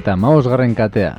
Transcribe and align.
eta 0.00 0.16
maosgarren 0.16 0.74
katea. 0.74 1.14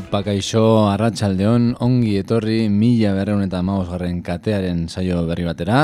Haupa 0.00 0.22
kaixo 0.24 0.88
arratsaldeon 0.88 1.74
ongi 1.84 2.14
etorri 2.16 2.70
mila 2.72 3.10
berreun 3.12 3.42
eta 3.44 3.58
maosgarren 3.60 4.22
katearen 4.24 4.86
saio 4.88 5.26
berri 5.28 5.44
batera. 5.44 5.80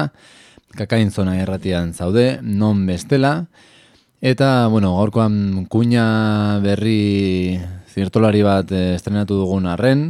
Kakain 0.72 1.10
zona 1.12 1.34
erratian 1.42 1.92
zaude, 1.92 2.38
non 2.40 2.86
bestela. 2.88 3.44
Eta, 4.24 4.68
bueno, 4.72 4.94
gaurkoan 4.96 5.66
kuña 5.68 6.06
berri 6.64 7.60
zirtolari 7.92 8.40
bat 8.40 8.72
eh, 8.72 8.96
estrenatu 8.96 9.36
dugun 9.42 9.68
arren, 9.68 10.08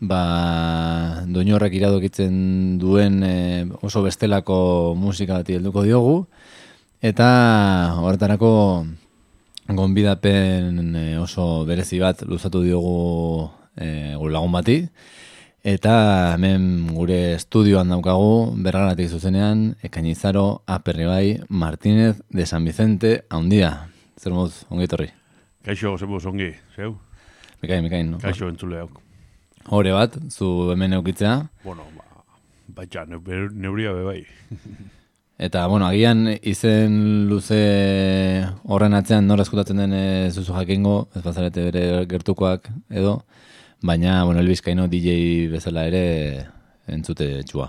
ba, 0.00 1.20
doinu 1.28 1.58
horrek 1.58 1.76
iradokitzen 1.76 2.78
duen 2.80 3.20
eh, 3.20 3.68
oso 3.84 4.00
bestelako 4.00 4.94
musika 4.96 5.42
bat 5.42 5.52
helduko 5.52 5.84
diogu. 5.84 6.22
Eta 7.04 7.28
horretarako 8.00 8.54
gonbidapen 9.68 10.94
e, 10.94 11.18
oso 11.18 11.64
berezi 11.66 11.98
bat 11.98 12.22
luzatu 12.22 12.62
diogu 12.62 13.50
e, 13.76 14.14
gure 14.14 14.32
lagun 14.32 14.52
bati. 14.52 14.78
Eta 15.66 16.34
hemen 16.36 16.86
gure 16.94 17.34
estudioan 17.34 17.90
daukagu, 17.90 18.54
bergaratik 18.62 19.10
zuzenean, 19.10 19.72
ekainizaro 19.82 20.62
aperri 20.70 21.08
bai 21.10 21.40
Martínez 21.48 22.20
de 22.30 22.46
San 22.46 22.64
Vicente, 22.64 23.24
haundia. 23.30 23.88
Zer 24.16 24.32
moz, 24.32 24.62
ongi 24.70 24.86
torri. 24.86 25.08
Kaixo, 25.66 25.96
zer 25.98 26.06
moz, 26.06 26.22
ongi, 26.30 26.52
zeu? 26.76 26.94
Mikain, 27.62 27.82
mikain, 27.82 28.12
no? 28.12 28.20
Kaixo, 28.22 28.46
entzule 28.52 28.84
hau. 28.84 28.90
Hore 29.74 29.90
bat, 29.96 30.14
zu 30.30 30.70
hemen 30.70 30.94
eukitzea. 31.00 31.40
Bueno, 31.64 31.88
ba, 31.96 32.22
baitxa, 32.78 33.02
neuria 33.10 33.96
be 33.96 34.06
bai. 34.06 34.20
Eta, 35.38 35.66
bueno, 35.66 35.84
agian 35.86 36.24
izen 36.48 37.26
luze 37.28 37.58
horren 38.64 38.96
atzean 38.96 39.26
nora 39.28 39.44
eskutatzen 39.44 39.82
den 39.82 39.92
e, 39.92 40.04
zuzu 40.32 40.54
jakingo, 40.56 41.10
ez 41.14 41.20
bazarete 41.24 41.66
bere 41.66 41.82
gertukoak 42.08 42.70
edo, 42.88 43.18
baina, 43.84 44.22
bueno, 44.24 44.40
elbizkaino 44.40 44.86
DJ 44.88 45.50
bezala 45.52 45.84
ere 45.90 46.46
entzute 46.88 47.28
txua. 47.44 47.68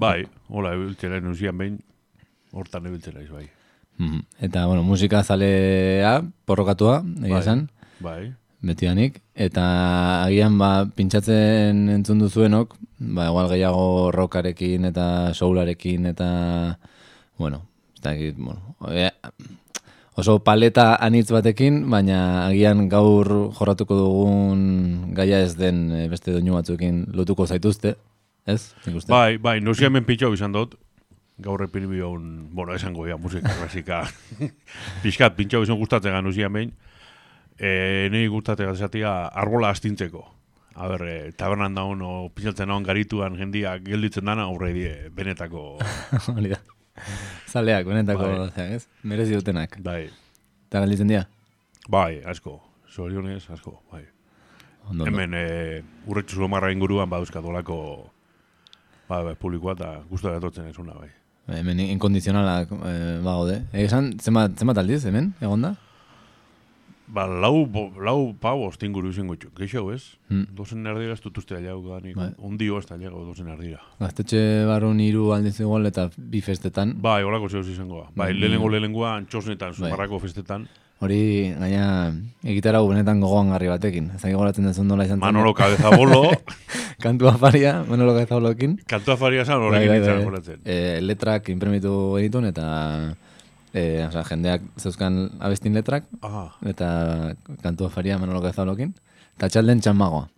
Bai, 0.00 0.26
hola, 0.48 0.74
ebiltzera 0.76 1.22
enusian 1.22 1.56
behin, 1.56 1.80
hortan 2.52 2.86
ebiltzera 2.92 3.24
iz, 3.24 3.30
bai. 3.32 3.46
Mhm. 3.96 4.20
Eta, 4.48 4.66
bueno, 4.66 4.84
musika 4.84 5.24
zalea, 5.24 6.18
porrokatua, 6.44 7.00
egia 7.24 7.34
Bai. 7.38 7.40
esan, 7.40 7.66
Bai, 8.00 8.32
betidanik, 8.60 9.20
eta 9.34 9.64
agian, 10.26 10.58
ba, 10.60 10.84
pintxatzen 10.96 11.88
entzun 11.94 12.20
duzuenok, 12.20 12.76
ba, 13.00 13.30
igual 13.30 13.48
gehiago 13.54 14.10
rockarekin 14.12 14.84
eta 14.90 15.06
soularekin 15.32 16.10
eta, 16.12 16.28
bueno, 17.40 17.64
ez 17.96 18.04
dakit, 18.04 18.36
bueno, 18.36 18.76
e, 18.92 19.08
oso 20.20 20.38
paleta 20.44 20.92
anitz 21.00 21.30
batekin, 21.32 21.86
baina 21.90 22.20
agian 22.50 22.84
gaur 22.92 23.30
jorratuko 23.56 23.96
dugun 23.96 25.14
gaia 25.16 25.40
ez 25.46 25.56
den 25.56 25.86
e, 25.96 26.04
beste 26.12 26.36
doinu 26.36 26.58
batzuekin 26.58 27.06
lotuko 27.16 27.48
zaituzte, 27.48 27.96
ez? 28.44 28.60
Nik 28.84 29.00
uste. 29.00 29.12
bai, 29.12 29.38
bai, 29.40 29.58
nusian 29.64 29.96
ben 29.96 30.04
pitxau 30.04 30.34
izan 30.36 30.52
dut, 30.52 30.76
gaur 31.40 31.64
epin 31.64 31.88
bion, 31.88 32.28
bueno, 32.52 32.76
esango 32.76 33.08
ya, 33.08 33.16
musika 33.16 33.56
klasika, 33.56 34.04
pixkat, 35.02 35.32
pintxau 35.40 35.64
izan 35.64 35.80
gustatzen 35.80 36.12
gan 36.12 36.28
nusian 36.28 36.52
behin, 36.52 36.76
e, 37.60 38.08
nahi 38.12 38.26
gustatzen 38.32 38.70
esatia 38.72 39.12
arbola 39.28 39.70
astintzeko. 39.74 40.24
A 40.80 40.86
ber, 40.88 41.02
e, 41.04 41.32
tabernan 41.36 41.74
daun, 41.76 42.00
o 42.02 42.28
pixatzen 42.34 42.70
daun 42.72 42.82
garituan 42.86 43.36
jendiak 43.36 43.82
gelditzen 43.84 44.24
dana, 44.24 44.46
aurre 44.48 44.72
die, 44.72 44.92
benetako, 45.12 45.76
Hori 46.34 46.54
da. 46.54 46.60
Zaleak, 47.50 47.84
benetako, 47.86 48.22
Bai. 48.28 48.48
bai. 48.56 48.66
ez? 48.78 48.86
Merezi 49.02 49.34
dutenak. 49.36 49.76
bai, 49.84 50.08
Eta 50.70 50.80
galditzen 50.84 51.08
dira? 51.10 51.26
bai, 51.90 52.20
asko, 52.24 52.60
zorionez, 52.88 53.42
asko, 53.50 53.80
bai. 53.92 54.04
Ondo. 54.90 55.04
Hemen 55.06 55.34
e, 55.34 55.44
urretxu 56.08 56.38
zulomarra 56.38 56.70
inguruan 56.72 57.10
bauzkat 57.10 57.44
olako 57.44 57.76
ba, 59.08 59.20
ba, 59.22 59.34
publikoa 59.38 59.74
eta 59.76 59.90
guztu 60.08 60.30
datotzen 60.30 60.66
ez 60.70 60.78
una, 60.78 60.94
bai. 60.94 61.10
Hemen 61.50 61.80
inkondizionalak 61.82 62.70
eh, 62.72 63.18
bagaude. 63.24 63.56
Esan, 63.74 64.12
zenbat, 64.22 64.54
zenbat 64.60 64.78
aldiz, 64.78 65.00
hemen, 65.10 65.32
egonda? 65.42 65.74
Ba, 67.10 67.24
lau, 67.26 67.66
bo, 67.66 67.88
lau 67.98 68.32
pau 68.38 68.66
ostinguru 68.68 69.10
izango 69.10 69.34
txu. 69.34 69.48
Geixo, 69.58 69.82
ez? 69.92 70.16
Hmm. 70.30 70.44
Dozen 70.54 70.86
erdira 70.86 71.12
ez 71.16 71.20
dut 71.24 71.38
uste 71.38 71.56
aliago 71.56 71.82
ganik. 71.90 72.14
Bai. 72.14 72.28
Ondio 72.38 72.78
ez 72.78 72.86
taliago 72.86 73.24
dozen 73.26 73.48
erdira. 73.50 73.80
Gaztetxe 73.98 74.64
barrun 74.68 75.00
hiru 75.02 75.32
aldiz 75.34 75.56
igual 75.60 75.86
eta 75.90 76.08
bi 76.16 76.40
festetan. 76.40 76.94
Bai, 77.02 77.22
olako 77.26 77.48
zeus 77.48 77.66
izango. 77.68 78.06
Bai, 78.14 78.32
Mm. 78.32 78.38
lehenengo 78.40 78.68
lehenengoa 78.70 79.16
antxosnetan, 79.16 79.70
Bai. 79.74 79.90
zumarrako 79.90 80.20
festetan. 80.20 80.68
Hori, 81.00 81.54
gaina, 81.58 82.12
egitarau 82.44 82.86
benetan 82.86 83.20
gogoan 83.20 83.48
garri 83.50 83.68
batekin. 83.72 84.10
Ez 84.14 84.20
dakit 84.22 84.36
goratzen 84.36 84.66
dezun 84.66 84.86
nola 84.86 85.04
izan 85.06 85.16
zen. 85.16 85.20
Manolo 85.24 85.54
Cabeza 85.54 85.90
Bolo, 85.96 86.30
Kantu 87.00 87.26
afaria, 87.28 87.82
Manolo 87.88 88.12
Gazablokin. 88.12 88.78
kantua 88.86 89.16
faria 89.16 89.44
zan 89.46 89.58
Bai, 89.58 89.66
horrekin 89.68 89.88
bai, 89.88 90.00
bai. 90.16 90.24
goratzen. 90.24 90.60
E, 90.66 91.00
letrak 91.00 91.48
imprimitu 91.48 92.18
egitun 92.18 92.44
eta 92.44 93.16
e, 93.74 94.04
osea, 94.08 94.24
jendeak 94.28 94.62
zeuzkan 94.78 95.30
abestin 95.40 95.74
letrak 95.74 96.04
Ah, 96.22 96.52
eta 96.66 97.34
kantu 97.62 97.86
afaria 97.86 98.18
Manolo 98.18 98.40
Gazablokin. 98.44 98.94
Eta 99.36 99.48
txalden 99.48 99.80
txamagoa. 99.80 100.28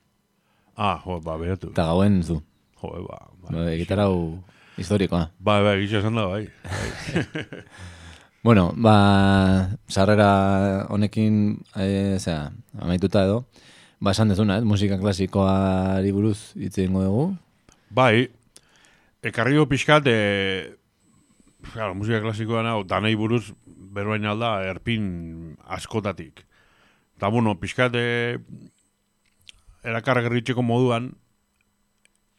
ah, 0.76 1.00
jo, 1.04 1.20
ba, 1.20 1.36
beratu. 1.38 1.70
Eta 1.70 1.84
gauen 1.90 2.22
zu. 2.22 2.42
Jo, 2.82 2.92
ba, 3.08 3.18
ba. 3.42 3.48
Ba, 3.52 3.66
egitarau 3.72 4.38
historikoa. 4.78 5.30
Bai, 5.38 5.62
bai, 5.62 5.76
gisa 5.84 5.98
esan 6.00 6.14
da, 6.16 6.26
bai. 6.26 6.46
Bueno, 8.42 8.72
ba, 8.74 9.70
sarrera 9.86 10.86
honekin, 10.90 11.60
e, 11.78 12.18
zera, 12.18 12.50
amaituta 12.74 13.22
edo, 13.22 13.44
ba, 14.02 14.10
esan 14.10 14.32
dezuna, 14.32 14.56
ez, 14.58 14.64
musika 14.66 14.98
klasikoari 14.98 16.10
buruz 16.10 16.50
hitz 16.58 16.74
egingo 16.82 17.04
dugu. 17.06 17.26
Bai, 17.94 18.26
ekarrio 19.22 19.68
pixkat, 19.70 20.08
e, 20.10 20.74
claro, 21.70 21.94
musika 21.94 22.20
klasikoa 22.20 22.62
nago, 22.66 22.84
danei 22.88 23.14
buruz 23.18 23.52
beroain 23.66 24.26
alda 24.26 24.56
erpin 24.66 25.56
askotatik. 25.64 26.44
Eta, 27.16 27.28
bueno, 27.30 27.54
pixkat, 27.60 27.94
e, 27.94 28.38
erakarra 29.86 30.24
gerritxeko 30.26 30.64
moduan, 30.66 31.12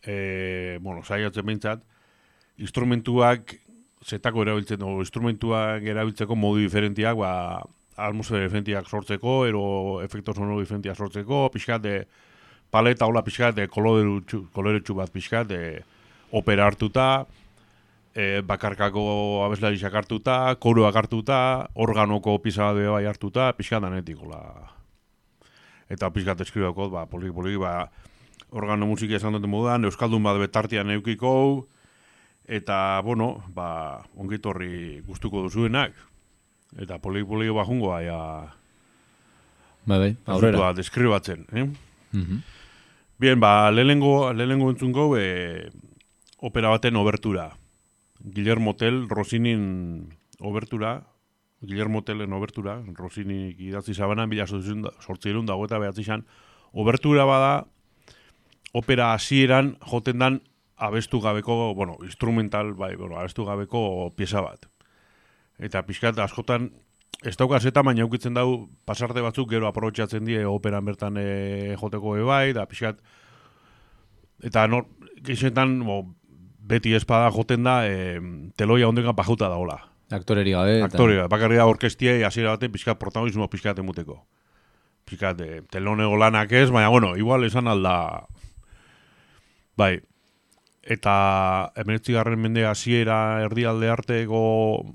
e, 0.04 0.78
bueno, 0.82 1.04
saiatzen 1.04 1.46
behintzat, 1.48 1.86
instrumentuak 2.60 3.56
zetako 4.04 4.44
erabiltzen, 4.44 4.84
o 4.84 5.00
instrumentuak 5.00 5.86
erabiltzeko 5.88 6.36
modu 6.36 6.60
diferentiak, 6.66 7.16
ba, 7.20 7.64
atmosfera 7.96 8.48
diferentiak 8.48 8.90
sortzeko, 8.90 9.44
ero 9.48 9.64
efekto 10.04 10.36
sonoro 10.36 10.60
diferentiak 10.60 11.00
sortzeko, 11.00 11.48
pixkat, 11.54 11.88
e, 11.88 12.04
paleta 12.74 13.08
hola 13.08 13.24
pixkat, 13.24 13.64
e, 13.64 13.70
koloretsu, 13.72 14.48
koloretsu 14.52 14.98
bat 14.98 15.14
pixkat, 15.14 15.54
opera 16.34 16.68
hartuta, 16.68 17.26
e, 18.16 18.42
bakarkako 18.46 19.44
abeslari 19.46 19.80
hartuta, 19.82 20.56
koroak 20.60 20.96
hartuta, 20.96 21.68
organoko 21.74 22.40
pisa 22.42 22.72
bat 22.74 22.86
bai 22.94 23.06
hartuta, 23.06 23.52
pixkat 23.58 23.82
danetik, 23.82 24.18
hola. 24.22 24.72
Eta 25.90 26.10
pixkat 26.10 26.42
eskribako, 26.42 26.90
ba, 26.90 27.06
poliki, 27.06 27.34
poliki, 27.34 27.58
ba, 27.58 27.90
organo 28.52 28.86
musika 28.86 29.16
esan 29.16 29.34
duten 29.34 29.50
moduan, 29.50 29.84
Euskaldun 29.86 30.24
bat 30.24 30.38
betartian 30.40 30.90
eukiko, 30.92 31.68
eta, 32.48 33.02
bueno, 33.04 33.44
ba, 33.54 34.04
ongitorri 34.16 35.02
gustuko 35.06 35.44
duzuenak. 35.44 35.94
Eta 36.80 36.98
poliki, 37.00 37.28
poliki, 37.28 37.54
ba, 37.54 37.66
jungoa, 37.66 38.02
ja, 38.02 38.20
Bai, 39.86 39.98
bai, 40.00 40.12
aurrera. 40.26 40.56
asuntoa 40.56 40.74
deskribatzen, 40.78 41.46
eh? 41.52 41.66
Mhm. 42.14 42.42
Bien, 43.20 43.40
ba, 43.40 43.70
lehenengo, 43.72 44.32
lehenengo 44.34 44.70
entzungo, 44.72 45.18
e, 45.18 45.70
opera 46.40 46.70
baten 46.70 46.96
obertura. 46.96 47.52
Guillermo 48.24 48.76
Tell, 48.76 49.10
Rosinin 49.10 50.16
obertura, 50.40 51.04
Guillermo 51.62 52.04
Tellen 52.04 52.34
obertura, 52.34 52.82
Rosini 52.96 53.54
idatzi 53.60 53.94
zabanan, 53.94 54.30
bila 54.30 54.48
sortzirun 54.48 55.46
dago 55.46 55.66
eta 55.68 55.80
behatzi 55.80 56.04
zan, 56.04 56.26
obertura 56.72 57.26
bada, 57.28 57.66
opera 58.74 59.14
hasieran 59.14 59.76
joten 59.84 60.20
dan 60.20 60.42
abestu 60.76 61.20
gabeko, 61.22 61.74
bueno, 61.76 61.98
instrumental, 62.04 62.74
bai, 62.74 62.96
bueno, 62.96 63.20
abestu 63.20 63.46
gabeko 63.46 64.12
pieza 64.16 64.42
bat. 64.42 64.66
Eta 65.60 65.84
pixkat 65.86 66.18
askotan 66.20 66.72
ez 67.24 67.36
dauka 67.38 67.60
zeta, 67.60 67.84
baina 67.84 68.04
eukitzen 68.04 68.34
dau 68.34 68.68
pasarte 68.88 69.22
batzuk 69.22 69.52
gero 69.52 69.68
aprobetxatzen 69.68 70.26
die 70.26 70.42
operan 70.48 70.84
bertan 70.86 71.20
e, 71.20 71.76
joteko 71.80 72.18
ebai, 72.20 72.52
da 72.56 72.66
pixkat, 72.68 73.00
eta 74.44 74.66
nor, 74.68 74.90
geixetan, 75.24 75.78
bo, 75.88 76.02
beti 76.64 76.94
espada 76.96 77.30
joten 77.36 77.64
da, 77.68 77.82
e, 77.88 78.20
teloia 78.56 78.88
ondekan 78.88 79.16
pajuta 79.16 79.50
da 79.52 79.58
hola. 79.60 79.80
Aktoreri 80.14 80.52
gabe. 80.54 80.78
eta- 80.78 80.86
Aktorea, 80.92 81.28
bakarri 81.28 81.58
da 81.58 81.66
orkestie, 81.68 82.24
hasiera 82.26 82.52
baten 82.56 82.72
pixkat 82.72 83.00
protagonismo 83.00 83.50
pixkat 83.50 83.80
emuteko. 83.80 84.24
Pixkat, 85.06 85.42
e, 85.42 85.62
telonego 85.72 86.16
lanak 86.16 86.52
ez, 86.52 86.70
baina, 86.72 86.90
bueno, 86.90 87.16
igual 87.18 87.44
esan 87.44 87.68
alda... 87.68 88.26
Bai, 89.76 90.02
eta 90.84 91.72
emeretzigarren 91.76 92.40
mende 92.40 92.66
hasiera 92.68 93.42
erdialde 93.42 93.90
arteko 93.90 94.86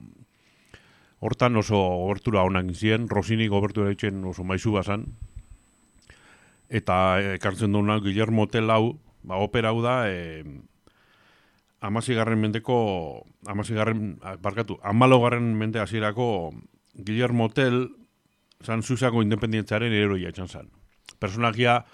hortan 1.19 1.57
oso 1.59 1.77
obertura 2.07 2.45
onak 2.47 2.71
zien, 2.79 3.09
Rosinik 3.11 3.51
obertura 3.53 3.91
itxen 3.91 4.23
oso 4.25 4.45
maizu 4.45 4.77
bazan, 4.77 5.09
eta 6.69 7.19
ekartzen 7.35 7.73
duena 7.73 7.99
Guillermo 8.05 8.47
Tell 8.47 8.69
ba, 8.69 9.37
opera 9.43 9.73
hau 9.73 9.83
da, 9.83 10.05
e, 10.09 10.45
amazigarren 11.81 12.41
mendeko, 12.41 13.25
amazigarren, 13.47 14.19
barkatu, 14.43 14.79
amalogarren 14.83 15.55
mende 15.59 15.81
hasierako 15.81 16.53
Guillermo 16.95 17.49
Tell, 17.55 17.87
zan 18.65 18.83
Suizako 18.83 19.23
independientziaren 19.23 19.93
eroia 19.95 20.33
etxan 20.33 20.49
zan. 20.49 20.71
Personakia, 21.19 21.85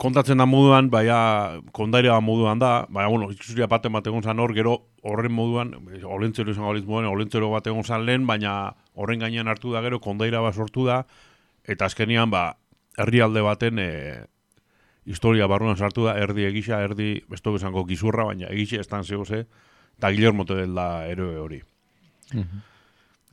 kontatzen 0.00 0.40
da 0.40 0.46
moduan, 0.48 0.88
baina 0.90 1.60
kondaira 1.76 2.18
moduan 2.24 2.58
da, 2.58 2.86
baina, 2.88 3.10
bueno, 3.12 3.30
ikusuria 3.30 3.68
bat 3.70 3.86
egon 3.86 4.22
zan 4.22 4.40
hor, 4.40 4.54
gero 4.56 4.76
horren 5.02 5.32
moduan, 5.32 5.74
olentzero 6.04 6.50
izango 6.50 6.72
balitz 6.72 6.86
moduan, 6.86 7.10
olentzero 7.12 7.50
bat 7.50 7.66
egon 7.66 7.84
zan 7.84 8.06
lehen, 8.06 8.26
baina 8.26 8.74
horren 8.94 9.20
gainean 9.20 9.48
hartu 9.48 9.72
da 9.72 9.82
gero, 9.82 10.00
kondaira 10.00 10.40
bat 10.40 10.54
sortu 10.54 10.86
da, 10.86 11.04
eta 11.64 11.86
azkenian, 11.86 12.30
ba, 12.30 12.56
herrialde 12.98 13.42
baten 13.44 13.78
e, 13.78 13.90
historia 15.10 15.48
barruan 15.50 15.76
sartu 15.76 16.06
da, 16.06 16.14
erdi 16.18 16.46
egisa, 16.46 16.80
erdi, 16.86 17.12
besto 17.28 17.52
bezango 17.56 17.84
gizurra, 17.88 18.28
baina 18.30 18.50
egisa 18.54 18.80
estan 18.80 19.04
zegoze, 19.04 19.44
eta 19.98 20.10
Guillermo 20.14 20.46
Tell 20.46 20.74
da 20.76 21.06
eroe 21.10 21.38
hori. 21.42 21.60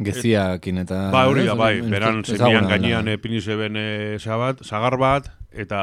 Geziakin 0.04 0.84
eta... 0.84 1.08
Ba, 1.14 1.26
hori 1.30 1.46
da, 1.48 1.56
bai, 1.58 1.76
beran 1.82 2.24
zemian 2.26 2.68
gainean 2.70 3.08
e, 3.10 3.18
pini 3.22 3.42
zeben 3.42 3.78
e, 3.78 4.18
zabat, 4.20 4.62
zagar 4.66 4.98
bat, 5.02 5.32
eta 5.54 5.80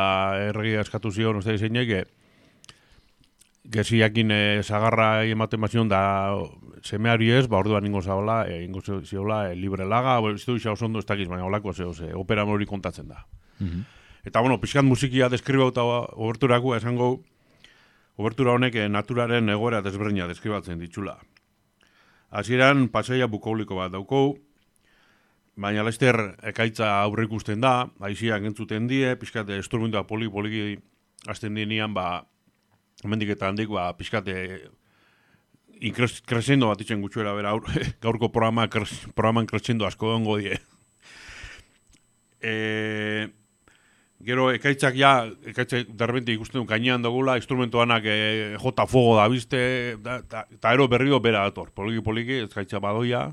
erregia 0.50 0.84
eskatu 0.84 1.10
zion, 1.14 1.40
uste 1.40 1.56
zeinek, 1.58 1.90
e, 1.90 2.04
geziakin 3.74 4.30
e, 4.30 4.42
zagarra 4.62 5.24
ematen 5.30 5.62
bazion 5.62 5.90
da 5.90 6.04
semeari 6.84 7.32
ez, 7.32 7.46
ba, 7.48 7.58
orduan 7.62 7.86
ingo 7.88 8.02
zaola, 8.02 8.44
e, 8.46 8.62
ingo 8.66 8.82
ziola 8.82 9.48
e, 9.50 9.58
libre 9.58 9.86
laga, 9.88 10.18
ez 10.30 10.44
du 10.44 10.58
isa 10.60 10.74
oso 10.74 10.86
ondo 10.86 11.02
ez 11.02 11.08
dakiz, 11.08 11.26
baina 11.30 11.46
olako 11.46 11.72
zeo, 11.72 11.94
ze, 11.94 12.12
opera 12.14 12.44
hori 12.44 12.66
kontatzen 12.66 13.08
da. 13.08 13.24
Mhm. 13.58 13.84
Eta, 14.24 14.40
bueno, 14.40 14.56
pixkat 14.60 14.84
musikia 14.84 15.28
deskribauta 15.28 15.82
oberturako 15.84 16.72
esango, 16.78 17.08
obertura 18.16 18.54
honek 18.56 18.78
eh, 18.80 18.88
naturaren 18.88 19.52
egoera 19.52 19.82
desberdina 19.84 20.28
deskribatzen 20.30 20.80
ditxula. 20.80 21.18
Hasieran 22.32 22.88
pasaia 22.88 23.28
bukauliko 23.28 23.76
bat 23.76 23.92
daukou, 23.92 24.38
baina 25.60 25.84
laster 25.84 26.16
ekaitza 26.42 26.88
aurre 27.02 27.28
ikusten 27.28 27.60
da, 27.60 27.90
aiziak 28.00 28.48
entzuten 28.48 28.88
die, 28.88 29.12
pixkat 29.20 29.52
instrumentua 29.58 30.06
poli 30.08 30.32
poliki 30.32 30.78
hasten 31.28 31.60
dienean, 31.60 31.92
ba, 31.94 32.24
hemendik 33.04 33.36
eta 33.36 33.52
handik, 33.52 33.68
ba, 33.68 33.90
pixkat 33.98 34.32
inkresendo 35.84 36.72
bat 36.72 36.80
itzen 36.80 37.04
gutxuera 37.04 37.36
bera, 37.36 37.52
aur, 37.52 37.68
gaurko 38.04 38.32
programa, 38.32 38.70
programan 39.12 39.46
kresendo 39.46 39.84
asko 39.84 40.16
dongo 40.16 40.40
die. 40.40 40.56
e, 42.40 43.28
Gero 44.24 44.46
ekaitzak 44.54 44.94
ja, 44.96 45.26
ekaitzak 45.50 45.90
derbente 46.00 46.32
ikusten 46.32 46.62
du 46.62 46.68
gainean 46.68 47.02
dugula, 47.04 47.36
instrumentoanak 47.36 48.06
e, 48.08 48.16
jota 48.60 48.86
fuego 48.88 49.18
da 49.18 49.26
bizte, 49.28 49.60
da, 50.00 50.18
da, 50.30 50.44
eta 50.54 50.72
ero 50.72 50.86
berrido 50.88 51.18
bera 51.20 51.42
dator. 51.44 51.68
Poliki 51.76 52.00
poliki, 52.04 52.38
ez 52.46 52.52
gaitza 52.54 52.80
badoia, 52.80 53.26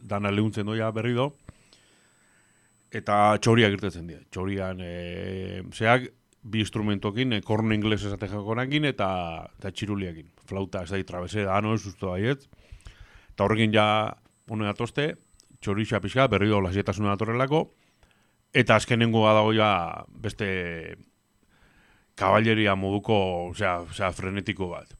dana 0.00 0.32
lehuntzen 0.32 0.68
doia 0.70 0.88
berrido. 0.96 1.34
Eta 2.90 3.36
txoriak 3.42 3.76
irtetzen 3.76 4.08
dira. 4.08 4.22
Txorian, 4.32 4.80
e, 4.80 5.62
zeak, 5.76 6.08
bi 6.40 6.64
instrumentokin, 6.64 7.36
e, 7.36 7.42
korno 7.44 7.76
ingles 7.76 8.00
esate 8.08 8.30
jakonakin, 8.32 8.88
eta, 8.88 9.10
eta 9.60 9.74
txiruliakin. 9.76 10.32
Flauta, 10.48 10.86
ez 10.86 10.94
da, 10.94 11.02
trabese, 11.06 11.44
da, 11.44 11.60
no, 11.60 11.76
ez 11.76 11.84
usto 11.84 12.14
baiet. 12.14 12.48
Eta 13.34 13.44
horrekin 13.44 13.76
ja, 13.76 13.84
hone 14.48 14.64
datoste, 14.70 15.12
txorixa 15.60 16.00
pixka, 16.00 16.30
berrido 16.32 16.62
lasietasuna 16.64 17.12
datorrelako, 17.12 17.66
Eta 18.52 18.76
azkenengo 18.76 19.22
dago 19.28 19.52
ja 19.54 20.04
beste 20.10 20.96
kaballeria 22.18 22.74
moduko, 22.76 23.16
osea, 23.50 23.80
osea 23.86 24.10
frenetiko 24.12 24.68
bat. 24.72 24.90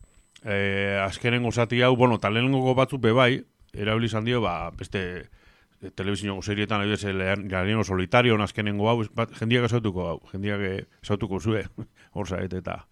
E, 0.45 0.99
azkenengo 1.03 1.53
zati 1.53 1.83
hau, 1.83 1.97
bueno, 1.97 2.19
talenengo 2.19 2.75
batzuk 2.75 3.03
bebai, 3.03 3.43
erabili 3.75 4.09
izan 4.09 4.25
dio, 4.25 4.41
ba, 4.41 4.71
beste 4.77 5.03
e, 5.21 5.91
telebizinoko 5.91 6.43
serietan, 6.43 6.81
adibidez, 6.81 7.13
Leanero 7.13 7.85
Solitario, 7.85 8.39
azkenengo 8.41 8.89
hau, 8.89 9.03
bat, 9.17 9.35
jendiak 9.37 9.67
esautuko 9.69 10.07
hau, 10.07 10.21
jendiak 10.33 10.65
esautuko 11.03 11.41
zue, 11.41 11.67
hor 12.15 12.31
zaet, 12.31 12.55
eta 12.55 12.85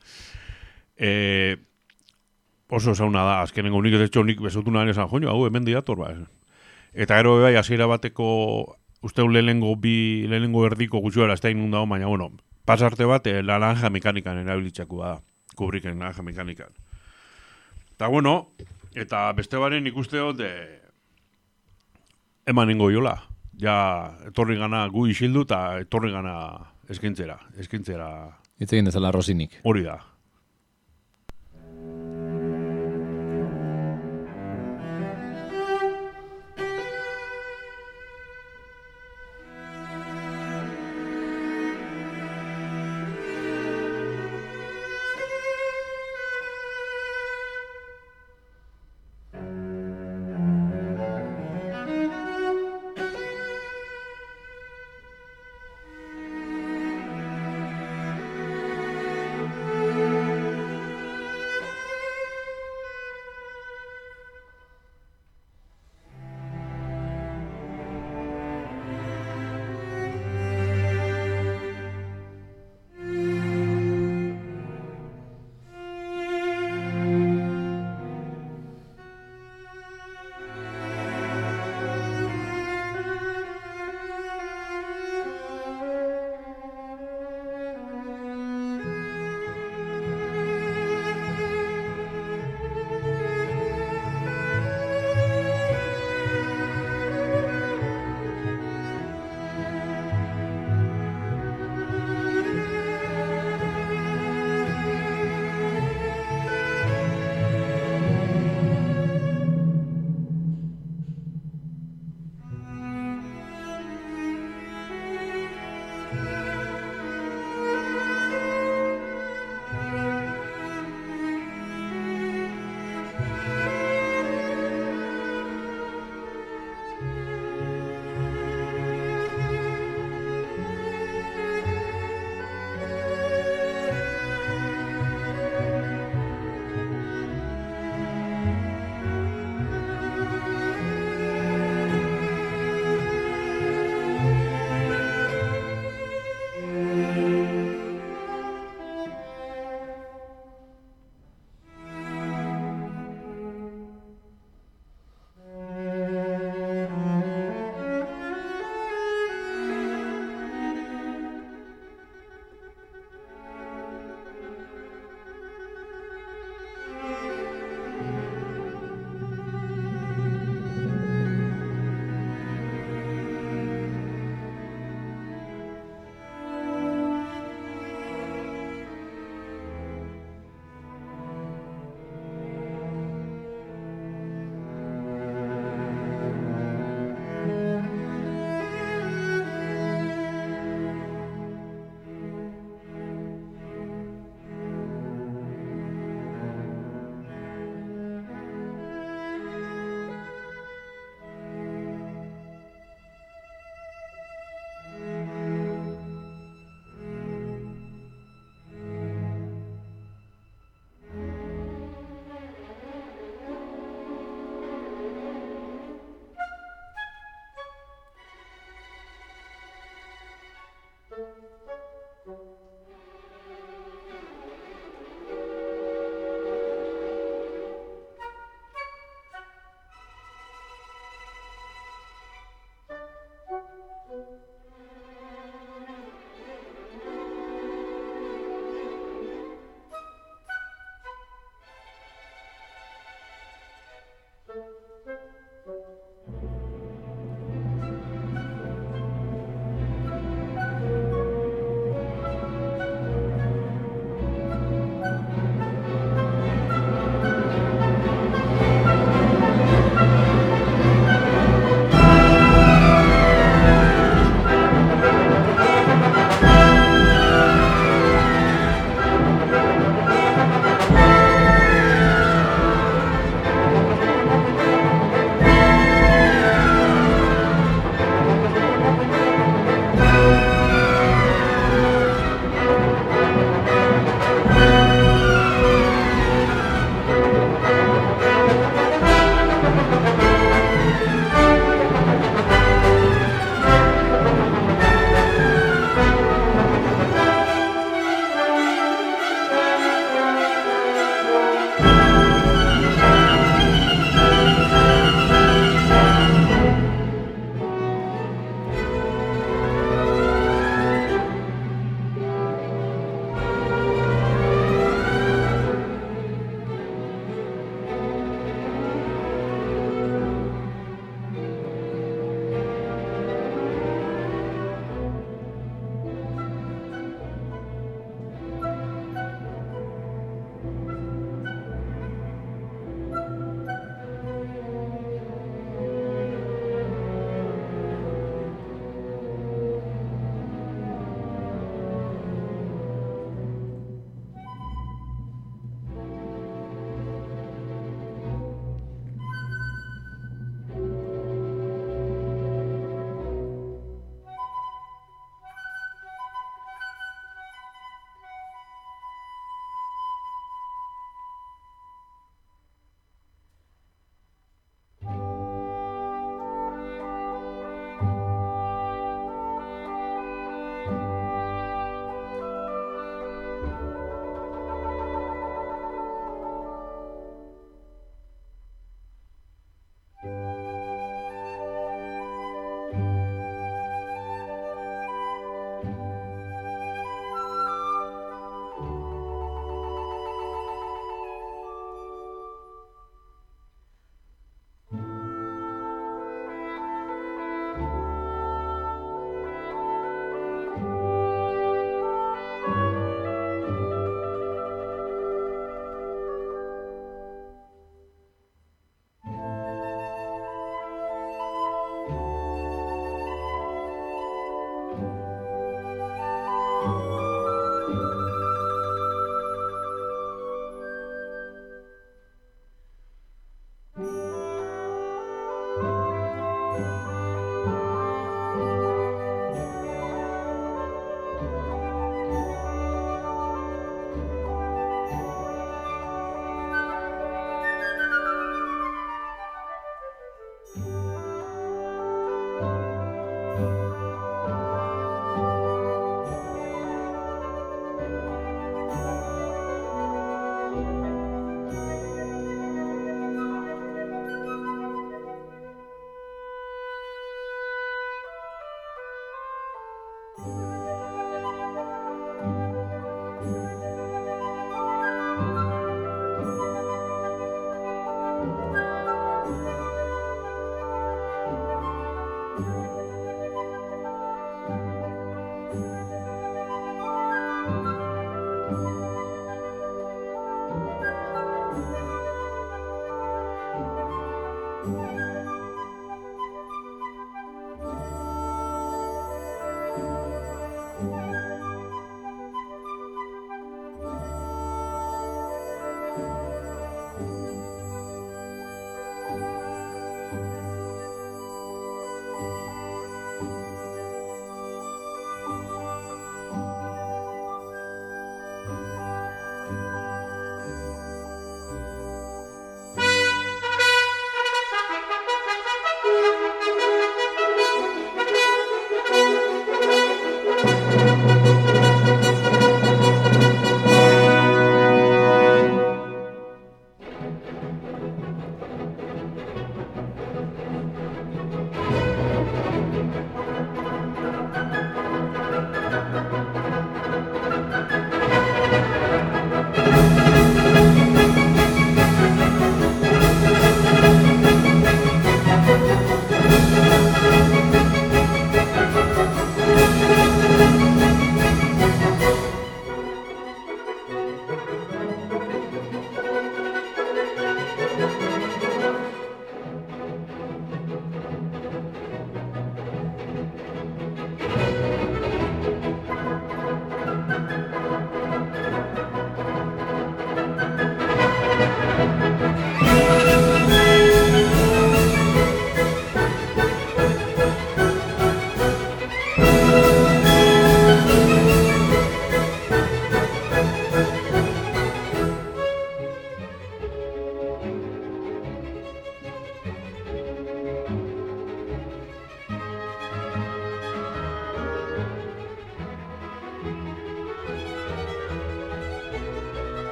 e, 0.99 1.57
oso 2.69 2.95
zauna 2.95 3.25
da, 3.25 3.41
azkenengo 3.47 3.81
nik, 3.83 3.97
de 3.97 4.11
hecho, 4.11 4.25
nik 4.25 4.43
besautu 4.45 4.75
nahan 4.75 4.93
esan, 4.93 5.09
joño, 5.09 5.31
hau, 5.33 5.47
hemen 5.47 5.65
diator, 5.65 6.03
ba. 6.03 6.13
Eta 6.93 7.17
gero 7.17 7.39
bebai, 7.39 7.55
hasiera 7.57 7.87
bateko 7.87 8.78
uste 9.03 9.23
lehenengo 9.23 9.75
bi 9.77 10.27
lehenengo 10.29 10.65
erdiko 10.67 11.01
gutxuera 11.01 11.35
ez 11.35 11.41
da 11.41 11.51
inundao, 11.51 11.87
baina 11.87 12.07
bueno, 12.07 12.33
pasarte 12.65 13.07
bat 13.09 13.27
eh, 13.27 13.43
naranja 13.43 13.91
mekanikan 13.91 14.39
erabilitzako 14.43 15.03
da, 15.03 15.15
kubriken 15.57 15.99
naranja 15.99 16.23
mekanikan. 16.23 16.75
Eta 17.95 18.09
bueno, 18.09 18.53
eta 18.95 19.33
beste 19.33 19.59
baren 19.59 19.87
ikuste 19.87 20.19
dut 20.19 20.43
eh, 20.45 20.81
eman 22.47 22.71
ingo 22.71 22.91
jola. 22.91 23.17
Ja, 23.59 24.15
etorri 24.29 24.55
gana 24.59 24.85
gu 24.87 25.09
isildu 25.11 25.43
eta 25.43 25.81
etorri 25.81 26.13
gana 26.15 26.35
eskintzera, 26.89 27.41
eskintzera 27.59 28.11
Hitz 28.59 28.73
egin 28.73 28.87
dezala 28.87 29.11
Rosinik. 29.15 29.61
hori 29.65 29.83
da. 29.83 29.99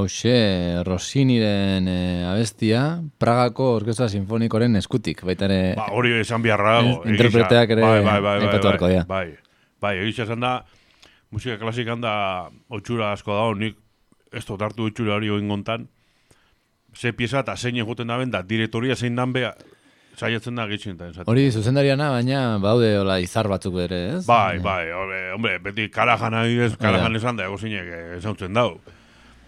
Hauxe, 0.00 0.82
Rossiniren 0.84 1.86
e, 1.88 2.24
abestia, 2.24 3.02
Pragako 3.20 3.74
Orkestra 3.76 4.08
Sinfonikoren 4.08 4.76
eskutik, 4.80 5.22
baita 5.28 5.46
ere... 5.46 5.60
Ba, 5.78 5.90
hori 5.96 6.14
esan 6.18 6.42
biharra 6.44 6.78
dago. 6.80 7.00
Interpreteak 7.08 7.74
ere 7.76 7.84
bai, 7.84 7.98
bai, 8.00 8.04
bai, 8.04 8.20
bai, 8.20 8.58
bai, 8.58 8.76
dira. 8.80 9.04
bai, 9.08 9.26
bai, 9.80 9.94
egisa 10.02 10.24
esan 10.24 10.44
da, 10.44 10.54
musika 11.30 11.58
klasikan 11.60 12.00
da 12.00 12.14
otxura 12.68 13.12
asko 13.14 13.36
dago, 13.36 13.56
nik 13.60 13.76
ez 14.32 14.44
dut 14.46 14.62
hartu 14.62 14.88
otxura 14.90 15.18
hori 15.18 15.30
oin 15.30 15.48
gontan, 15.50 15.88
ze 16.96 17.12
pieza 17.12 17.44
eta 17.44 17.56
zein 17.56 17.76
eguten 17.76 18.08
da 18.08 18.18
da, 18.24 18.42
direktoria 18.42 18.96
zein 18.96 19.16
dan 19.16 19.32
beha, 19.32 19.52
saiatzen 20.16 20.56
da 20.56 20.66
gitxin 20.68 20.96
eta. 20.96 21.24
Hori 21.26 21.50
zuzendariana, 21.50 22.10
baina 22.10 22.58
baude 22.62 22.96
hola 22.98 23.18
izar 23.20 23.48
batzuk 23.48 23.74
bere, 23.74 24.00
ez? 24.16 24.24
Bai, 24.26 24.58
bai, 24.58 24.90
hombre, 25.34 25.58
beti 25.58 25.88
karajan 25.92 26.34
adibidez, 26.34 26.76
karajan 26.80 27.16
esan 27.16 27.36
da, 27.36 27.46
egozinek 27.50 28.18
esautzen 28.18 28.56
dau. 28.56 28.80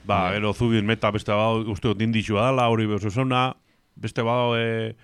Ba, 0.05 0.29
Ja. 0.29 0.33
gero 0.35 0.53
zubin 0.53 0.87
meta 0.87 1.11
beste 1.11 1.31
bau, 1.33 1.62
uste 1.71 1.88
dut 1.88 2.01
indixua 2.03 2.51
dala, 2.51 2.69
hori 2.69 2.87
behoz 2.87 3.05
esona, 3.05 3.55
beste 3.95 4.23
bau, 4.23 4.57
e, 4.57 4.95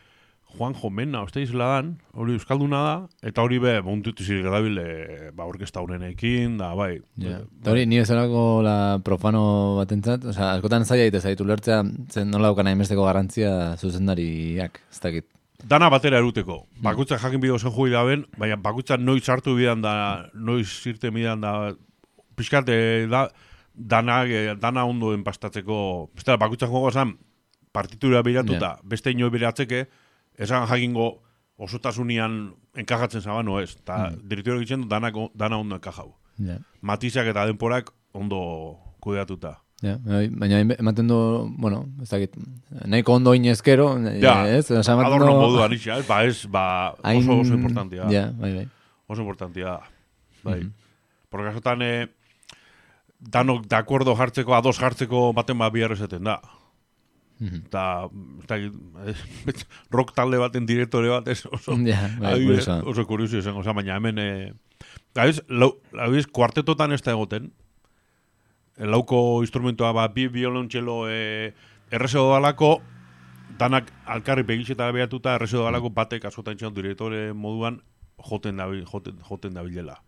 Juan 0.57 0.73
Jomena, 0.75 1.23
uste 1.23 1.43
izela 1.43 1.67
dan, 1.77 1.91
hori 2.17 2.33
euskalduna 2.39 2.79
da, 2.83 2.95
eta 3.23 3.43
hori 3.45 3.59
be, 3.61 3.75
montutu 3.85 4.25
zirik 4.25 4.47
edabile, 4.49 5.31
ba, 5.37 5.45
orkesta 5.45 5.81
honenekin, 5.85 6.57
da, 6.59 6.73
bai. 6.75 7.01
Ja. 7.21 7.43
Eta 7.61 7.71
hori, 7.71 7.85
ni 7.87 7.99
bezalako 8.01 8.63
la 8.65 8.99
profano 9.05 9.77
batentzat, 9.77 10.25
osea, 10.25 10.55
askotan 10.57 10.85
zaila 10.89 11.05
egite 11.05 11.21
zaitu 11.21 11.45
lertzea, 11.45 11.83
zen 12.11 12.31
nola 12.33 12.49
daukan 12.49 12.67
hainbesteko 12.67 13.05
garrantzia 13.05 13.77
zuzendariak, 13.77 14.81
ez 14.91 15.01
dakit. 15.05 15.27
Dana 15.69 15.91
batera 15.91 16.19
eruteko. 16.23 16.63
Bakutza 16.83 17.19
jakin 17.19 17.41
bideo 17.43 17.59
zen 17.59 17.73
jui 17.75 17.91
daben, 17.91 18.25
baina 18.39 18.57
bakutza 18.57 18.97
noiz 18.97 19.25
sartu 19.25 19.55
bidan 19.59 19.83
da, 19.83 20.31
noiz 20.35 20.69
irte 20.87 21.11
bidan 21.11 21.41
da, 21.43 21.75
pixkate 22.39 23.07
da, 23.11 23.29
dana, 23.79 24.25
eh, 24.27 24.57
dana 24.59 24.85
ondo 24.85 25.13
enpastatzeko, 25.15 26.11
bestela 26.15 26.37
bakutza 26.37 26.67
jogo 26.67 26.89
esan, 26.91 27.17
partitura 27.73 28.23
biratuta, 28.23 28.79
beste 28.83 29.11
ino 29.15 29.31
biratzeke, 29.31 29.87
esan 30.39 30.67
jakingo 30.67 31.23
osotasunean 31.59 32.55
enkajatzen 32.79 33.21
zaba, 33.23 33.43
no 33.43 33.61
ez. 33.61 33.77
Ta 33.85 34.11
Mm. 34.11 34.29
direktorio 34.29 34.61
egiten 34.61 34.83
du, 34.83 34.89
dana, 34.89 35.59
ondo 35.59 35.77
enkajau. 35.77 36.15
Ja. 36.39 36.59
Matizak 36.81 37.27
eta 37.27 37.47
denporak 37.47 37.91
ondo 38.13 38.79
kudeatuta. 39.01 39.59
Ja, 39.83 39.97
bai, 40.03 40.29
baina 40.29 40.59
ematen 40.61 41.07
du, 41.07 41.17
bueno, 41.57 41.85
ez 42.03 42.09
dakit, 42.11 42.35
nahiko 42.87 43.13
ondo 43.15 43.35
inezkero, 43.35 43.97
Ja, 44.21 44.49
ez? 44.49 44.71
Osa, 44.71 44.93
ematen 44.93 45.19
du- 45.21 45.27
moduan 45.27 45.73
isa, 45.73 46.01
ba, 46.09 46.25
ez, 46.25 46.47
ba, 46.47 46.95
oso, 47.03 47.39
oso 47.41 47.55
importantia. 47.55 48.09
Ja, 48.11 48.33
bai, 48.33 48.55
bai. 48.55 48.69
Oso 49.07 49.23
importantia. 49.23 49.79
Bai. 50.43 50.61
Mhm. 50.61 50.73
Porque 51.29 51.49
askotan, 51.49 51.83
eh, 51.83 52.09
danok 53.19 53.67
de 53.67 53.77
acuerdo 53.77 54.15
jartzeko, 54.17 54.55
ados 54.55 54.79
jartzeko 54.79 55.33
baten 55.35 55.59
bat 55.59 55.73
bihar 55.73 55.93
esaten 55.93 56.25
da. 56.25 56.41
Mhm. 57.39 57.67
Eta, 57.67 58.09
ez 58.41 58.47
dakit, 58.51 58.73
eh, 59.07 59.65
rock 59.95 60.15
talde 60.15 60.39
baten 60.39 60.67
direktore 60.67 61.09
bat, 61.09 61.29
ez 61.29 61.45
oso, 61.47 61.77
Ja, 61.87 62.01
bai, 62.19 62.33
adibidez, 62.35 62.65
kuriosoa. 62.67 62.83
oso 62.91 63.07
kurioso 63.07 63.39
izango, 63.39 63.61
oza, 63.61 63.73
baina 63.73 63.97
hemen, 63.97 64.19
eh, 64.19 64.53
Gabiz, 65.15 65.41
lau, 65.49 65.81
gabiz, 65.93 66.27
kuartetotan 66.31 66.93
ez 66.93 67.01
da 67.03 67.11
egoten. 67.13 67.51
Eh, 68.77 68.87
Lauko 68.87 69.41
instrumentoa, 69.43 69.93
ba, 69.93 70.07
bi 70.09 70.29
violontxelo 70.29 71.09
eh, 71.11 71.55
errezo 71.91 72.29
dalako, 72.31 72.81
danak 73.59 73.91
alkarri 74.07 74.45
begitxeta 74.47 74.91
behatuta, 74.93 75.35
errezo 75.35 75.65
dalako 75.65 75.91
batek 75.91 76.25
askotan 76.31 76.57
txan 76.57 76.75
direktore 76.75 77.33
moduan 77.33 77.81
joten 78.31 78.57
dabil, 78.61 78.85
joten, 78.87 79.19
joten 79.29 79.55
dabilela. 79.55 79.99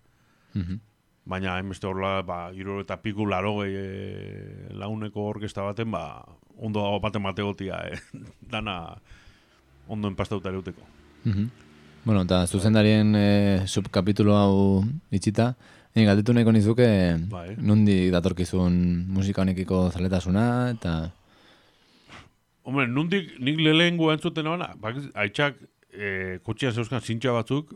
Mhm. 0.54 0.78
Baina, 1.24 1.56
hainbeste 1.56 1.86
horrela, 1.86 2.22
ba, 2.26 2.38
iruro 2.56 2.80
eta 2.82 2.96
piku 3.02 3.26
laro 3.28 3.58
gehi 3.60 3.74
e, 3.76 4.70
launeko 4.80 5.28
orkesta 5.34 5.62
baten, 5.62 5.90
ba, 5.92 6.24
ondo 6.56 6.80
dago 6.80 7.00
baten 7.00 7.22
mategotia, 7.22 7.82
eh? 7.90 7.98
dana 8.54 8.96
ondo 9.88 10.08
enpastauta 10.08 10.48
ereuteko. 10.48 10.86
Mhm. 11.24 11.50
Bueno, 12.04 12.22
eta 12.24 12.46
zuzendarien 12.46 13.12
eh, 13.14 13.66
subkapitulo 13.68 14.38
hau 14.38 14.56
itxita, 15.12 15.54
Ni 15.94 16.04
galdetu 16.06 16.32
nahiko 16.32 16.52
nizuke 16.54 16.86
Bai. 17.30 17.56
nundi 17.58 18.12
datorkizun 18.14 18.74
musika 19.10 19.42
honekiko 19.42 19.88
zaletasuna 19.90 20.44
eta 20.70 20.92
Hombre, 22.62 22.84
nundik 22.86 23.32
nik 23.42 23.58
lehenengo 23.58 24.12
entzuten 24.12 24.46
hona, 24.46 24.68
bak, 24.78 25.00
aitzak 25.18 25.56
e, 25.90 26.38
kotxean 26.46 26.74
zeuzkan 26.76 27.00
zintxa 27.00 27.32
batzuk, 27.34 27.72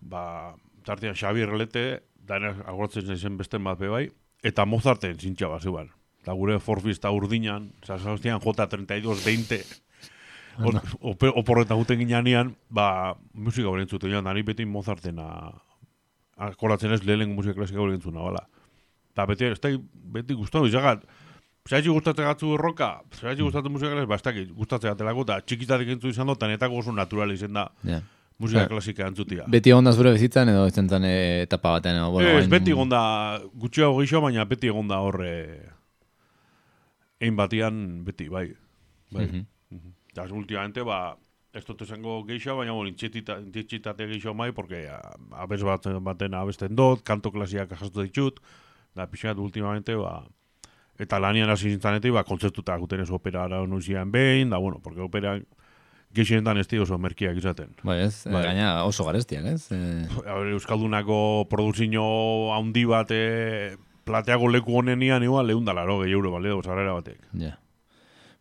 ba, 0.00 0.54
tartean 0.86 1.18
Xabi 1.18 1.42
Erlete, 1.44 1.82
dana 2.26 2.54
agortzen 2.66 3.16
zen 3.16 3.36
beste 3.36 3.58
bat 3.58 3.78
bai, 3.78 4.08
eta 4.42 4.64
Mozarten 4.64 5.18
zintxa 5.18 5.48
bat 5.48 5.62
zeuan. 5.62 5.90
Eta 6.22 6.32
gure 6.32 6.58
forfista 6.58 7.10
urdinan, 7.10 7.70
zazauztian 7.84 8.40
J32-20, 8.40 9.80
Or- 10.62 10.80
ope- 11.00 11.32
oporreta 11.34 11.74
guten 11.74 11.98
ginean, 11.98 12.54
ba, 12.70 13.16
musika 13.34 13.68
hori 13.68 13.82
entzuten 13.82 14.10
joan, 14.12 14.24
nari 14.24 14.42
beti 14.46 14.64
Mozartena 14.64 15.50
akoratzen 16.36 16.92
ez 16.94 17.02
lehenengo 17.04 17.34
musika 17.34 17.54
klasika 17.54 17.80
hori 17.82 17.94
entzuna, 17.98 18.22
bala. 18.22 18.44
Eta 19.12 19.26
beti, 19.26 19.44
ez 19.50 19.60
da, 19.60 19.72
beti 19.92 20.34
gustatu 20.34 20.66
izagat, 20.70 21.04
Zerati 21.64 21.88
gustatzen 21.88 22.26
gatzu 22.28 22.58
roka, 22.60 23.00
zerati 23.16 23.40
gustatzen 23.40 23.72
musika 23.72 23.90
klasika, 23.90 24.06
ba, 24.10 24.16
ez 24.20 24.22
dakit, 24.26 24.50
gustatzen 24.52 24.90
gatelako, 24.92 25.22
eta 25.24 25.38
txikitarik 25.40 25.88
entzu 25.94 26.10
izan 26.12 26.28
dut, 26.28 26.36
eta 26.36 26.50
netako 26.50 26.82
oso 26.82 26.92
natural 26.92 27.32
izen 27.32 27.54
da 27.56 27.70
ja. 27.88 28.02
Musika 28.38 28.60
Ja. 28.60 28.68
klasika 28.68 29.06
entzutia. 29.06 29.44
beti 29.48 29.70
egon 29.70 29.84
da 29.84 29.92
zure 29.92 30.12
bizitzan 30.12 30.48
edo 30.48 30.66
izan 30.66 30.88
zen 30.88 31.04
eh, 31.04 31.42
etapa 31.42 31.76
batean 31.78 31.96
edo, 31.96 32.10
bueno, 32.10 32.38
ez, 32.38 32.48
beti 32.50 32.70
egonda, 32.74 33.40
gutxiago 33.54 34.00
gixo, 34.00 34.20
baina 34.20 34.44
beti 34.44 34.70
egonda 34.72 34.98
horre, 34.98 35.34
egin 37.20 37.36
batian, 37.36 38.04
beti, 38.04 38.28
bai. 38.28 38.48
bai. 39.12 39.26
Mhm. 39.26 39.46
Eta 40.14 40.26
últimamente, 40.30 40.82
ba, 40.82 41.16
ez 41.54 41.64
dut 41.64 41.82
esango 41.82 42.22
geixo, 42.26 42.56
baina 42.56 42.72
bueno, 42.72 42.90
intxetsitate 42.90 44.06
geixo 44.10 44.34
mai, 44.34 44.52
porque 44.52 44.88
a, 44.90 45.00
abez 45.42 45.62
bat, 45.62 45.86
baten 46.02 46.34
abesten 46.34 46.74
dut, 46.74 47.02
kanto 47.02 47.30
klasiak 47.30 47.70
jasotu 47.70 48.02
ditut, 48.02 48.40
da 48.94 49.06
pixat, 49.10 49.38
últimamente, 49.38 49.94
ba, 49.94 50.24
eta 50.98 51.18
lanian 51.18 51.50
hasi 51.50 51.70
zintzanetik, 51.70 52.12
ba, 52.14 52.24
kontzertuta 52.26 52.76
guten 52.78 53.00
ez 53.00 53.10
opera 53.10 53.44
ara 53.44 53.62
behin, 54.06 54.50
da, 54.50 54.58
bueno, 54.58 54.80
porque 54.82 55.00
opera 55.00 55.40
geixenetan 56.14 56.58
ez 56.58 56.68
oso 56.80 56.98
merkiak 56.98 57.36
izaten. 57.36 57.74
Bai, 57.82 58.00
ez, 58.06 58.24
Bai. 58.30 58.42
gaina 58.42 58.84
oso 58.84 59.04
garestiak, 59.04 59.44
ez? 59.44 59.66
Eh, 59.72 60.06
ber, 60.22 60.52
Euskaldunako 60.54 61.46
produzio 61.50 62.04
handi 62.54 62.84
bat, 62.84 63.10
e, 63.10 63.76
plateago 64.04 64.48
leku 64.48 64.78
honenian, 64.78 65.22
igual, 65.22 65.46
lehun 65.46 65.64
dalaro, 65.64 66.00
gehi 66.02 66.12
euro, 66.12 66.32
baleo, 66.32 66.62
sarrera 66.62 66.94
batek. 66.94 67.20
Ja. 67.40 67.58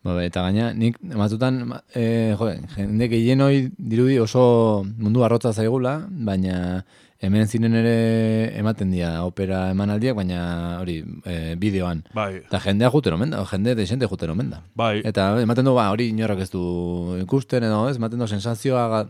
Ba, 0.03 0.17
bai, 0.17 0.27
eta 0.27 0.43
gaina, 0.43 0.73
nik 0.75 0.97
matutan, 1.15 1.61
e, 1.95 2.35
jo, 2.39 2.49
jende 2.75 3.07
gehien 3.07 3.41
hoi 3.41 3.69
dirudi 3.77 4.19
oso 4.19 4.83
mundu 4.97 5.23
arrotza 5.23 5.53
zaigula, 5.53 6.01
baina 6.09 6.83
hemen 7.23 7.47
zinen 7.47 7.75
ere 7.79 7.93
ematen 8.59 8.91
dira 8.91 9.23
opera 9.23 9.69
emanaldiak, 9.71 10.15
baina 10.17 10.41
hori, 10.81 10.97
e, 11.25 11.55
bideoan. 11.59 12.03
Bai, 12.13 12.41
Eta 12.43 12.59
jendea 12.65 12.89
jutero 12.91 13.17
menda, 13.17 13.43
jende 13.47 13.75
desente 13.79 14.09
jutero 14.11 14.35
menda. 14.35 14.61
bai, 14.75 15.01
Eta 15.07 15.29
ematen 15.41 15.65
du, 15.69 15.73
ba, 15.77 15.89
hori 15.93 16.09
inorrak 16.11 16.43
ez 16.43 16.49
du 16.51 16.63
ikusten 17.23 17.63
edo, 17.63 17.85
ez, 17.89 17.95
ematen 18.01 18.19
du 18.19 18.27
sensazioa, 18.27 19.05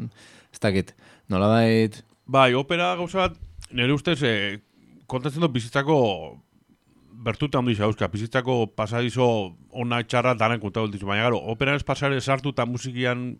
ez 0.53 0.59
dakit, 0.61 0.93
nolabait, 1.29 2.03
Bai, 2.25 2.53
opera 2.55 2.93
gauza 2.95 3.25
bat, 3.25 3.33
nire 3.75 3.91
ustez, 3.93 4.21
eh, 4.23 4.59
kontatzen 5.11 5.41
dut 5.43 5.51
bizitzako 5.51 5.97
bertuta 7.23 7.59
handi 7.59 7.75
zauzka, 7.75 8.07
bizitzako 8.11 8.67
pasadizo 8.75 9.25
ona 9.71 10.01
txarra 10.03 10.33
danak 10.39 10.61
kontatu 10.61 10.91
dizu, 10.91 11.07
baina 11.09 11.25
gero, 11.27 11.39
opera 11.51 11.75
ez 11.75 11.83
pasare 11.83 12.21
sartu 12.21 12.53
eta 12.55 12.65
musikian 12.69 13.33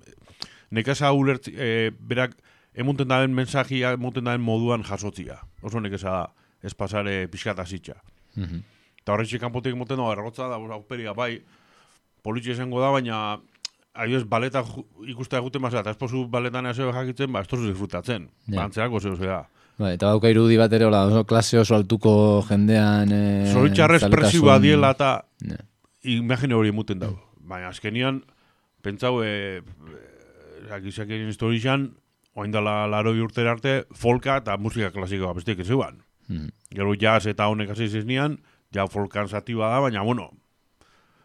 nekeza 0.72 1.12
ulert, 1.14 1.48
eh, 1.48 1.92
berak 2.00 2.36
emunten 2.76 3.08
daben 3.08 3.34
mensajia, 3.34 3.94
emunten 3.94 4.24
daben 4.24 4.42
moduan 4.42 4.84
jasotzia. 4.84 5.40
Oso 5.62 5.80
nekeza 5.80 6.10
da, 6.10 6.28
ez 6.64 6.74
pasare 6.74 7.28
pixkat 7.28 7.60
azitxa. 7.60 7.96
Mhm. 8.36 8.62
Eta 9.04 9.14
horretxe 9.14 9.40
kanpotik 9.40 9.74
emoten 9.76 9.98
da, 10.00 10.12
errotza 10.12 10.48
da, 10.48 10.58
operia 10.58 11.14
bai, 11.14 11.42
politxe 12.24 12.52
esango 12.56 12.80
da, 12.82 12.92
baina 12.92 13.40
Aioz, 13.94 14.24
baleta 14.26 14.64
ikustea 15.06 15.38
eguten 15.38 15.62
mazera, 15.62 15.84
eta 15.84 15.92
ez 15.94 15.98
pozu 15.98 16.24
baletan 16.26 16.66
ez 16.66 16.78
jakitzen, 16.78 17.30
ba, 17.32 17.42
ez 17.44 17.48
tozu 17.48 17.68
disfrutatzen. 17.68 18.24
Ja. 18.48 18.56
Ba, 18.56 18.64
antzerako 18.64 19.00
zeu, 19.00 19.16
zera. 19.20 19.44
Bai, 19.78 19.94
eta 19.98 20.08
bauka 20.10 20.30
irudi 20.30 20.58
bat 20.58 20.74
ere, 20.74 20.86
oso 20.88 21.24
klase 21.30 21.60
oso 21.60 21.76
altuko 21.76 22.42
jendean... 22.48 23.12
E, 23.14 23.52
Zoritxarra 23.52 24.00
espresiboa 24.02 24.58
diela 24.60 24.92
eta 24.96 25.26
Ja. 25.46 25.58
imagine 26.04 26.56
hori 26.56 26.70
emuten 26.70 27.00
dago. 27.00 27.20
Baina 27.38 27.70
azkenian, 27.70 28.24
pentsau, 28.82 29.22
e, 29.22 29.62
e, 29.62 30.82
dela 32.36 32.88
laro 32.88 33.12
urtera 33.12 33.52
arte, 33.52 33.86
folka 33.94 34.38
eta 34.38 34.58
musika 34.58 34.92
klasikoa 34.92 35.34
bestiek 35.34 35.60
ez 35.60 35.68
zeuan. 35.68 36.02
Mhm. 36.28 36.50
Gero 36.74 36.96
jazz 36.96 37.28
eta 37.28 37.48
honek 37.48 37.70
hasi 37.70 37.88
ziznian, 37.88 38.40
ja 38.74 38.88
folkan 38.88 39.28
zati 39.28 39.54
bada, 39.54 39.80
baina 39.80 40.02
bueno, 40.02 40.32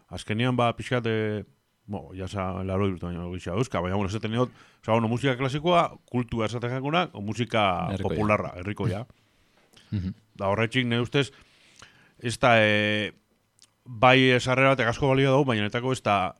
azkenian 0.09 0.55
ba 0.55 0.73
pixkat, 0.75 1.05
e, 1.07 1.45
bo, 1.87 2.11
jasa 2.13 2.63
laro 2.63 2.85
urte 2.87 3.05
baina 3.05 3.25
gisa 3.33 3.53
euska, 3.57 3.81
baina 3.81 3.95
bueno, 3.95 4.09
esaten 4.09 4.31
dut, 4.31 4.51
oza, 4.81 4.91
bueno, 4.91 5.07
musika 5.07 5.35
klasikoa, 5.37 5.97
kultua 6.05 6.45
esaten 6.45 6.69
jakuna, 6.69 7.09
o 7.13 7.21
musika 7.21 7.87
Herrikoia. 7.91 8.15
popularra, 8.15 8.53
herrikoia. 8.57 9.05
Mhm. 9.91 10.11
Da 10.37 10.45
horretxik, 10.51 10.85
nire 10.85 11.01
ustez, 11.01 11.31
ez 12.21 12.35
da, 12.37 12.51
e, 12.61 13.11
bai 13.85 14.29
esarrera 14.35 14.75
batek 14.75 14.91
asko 14.91 15.07
balio 15.09 15.31
dago, 15.31 15.45
baina 15.49 15.63
netako 15.65 15.93
ez 15.95 16.03
da 16.05 16.35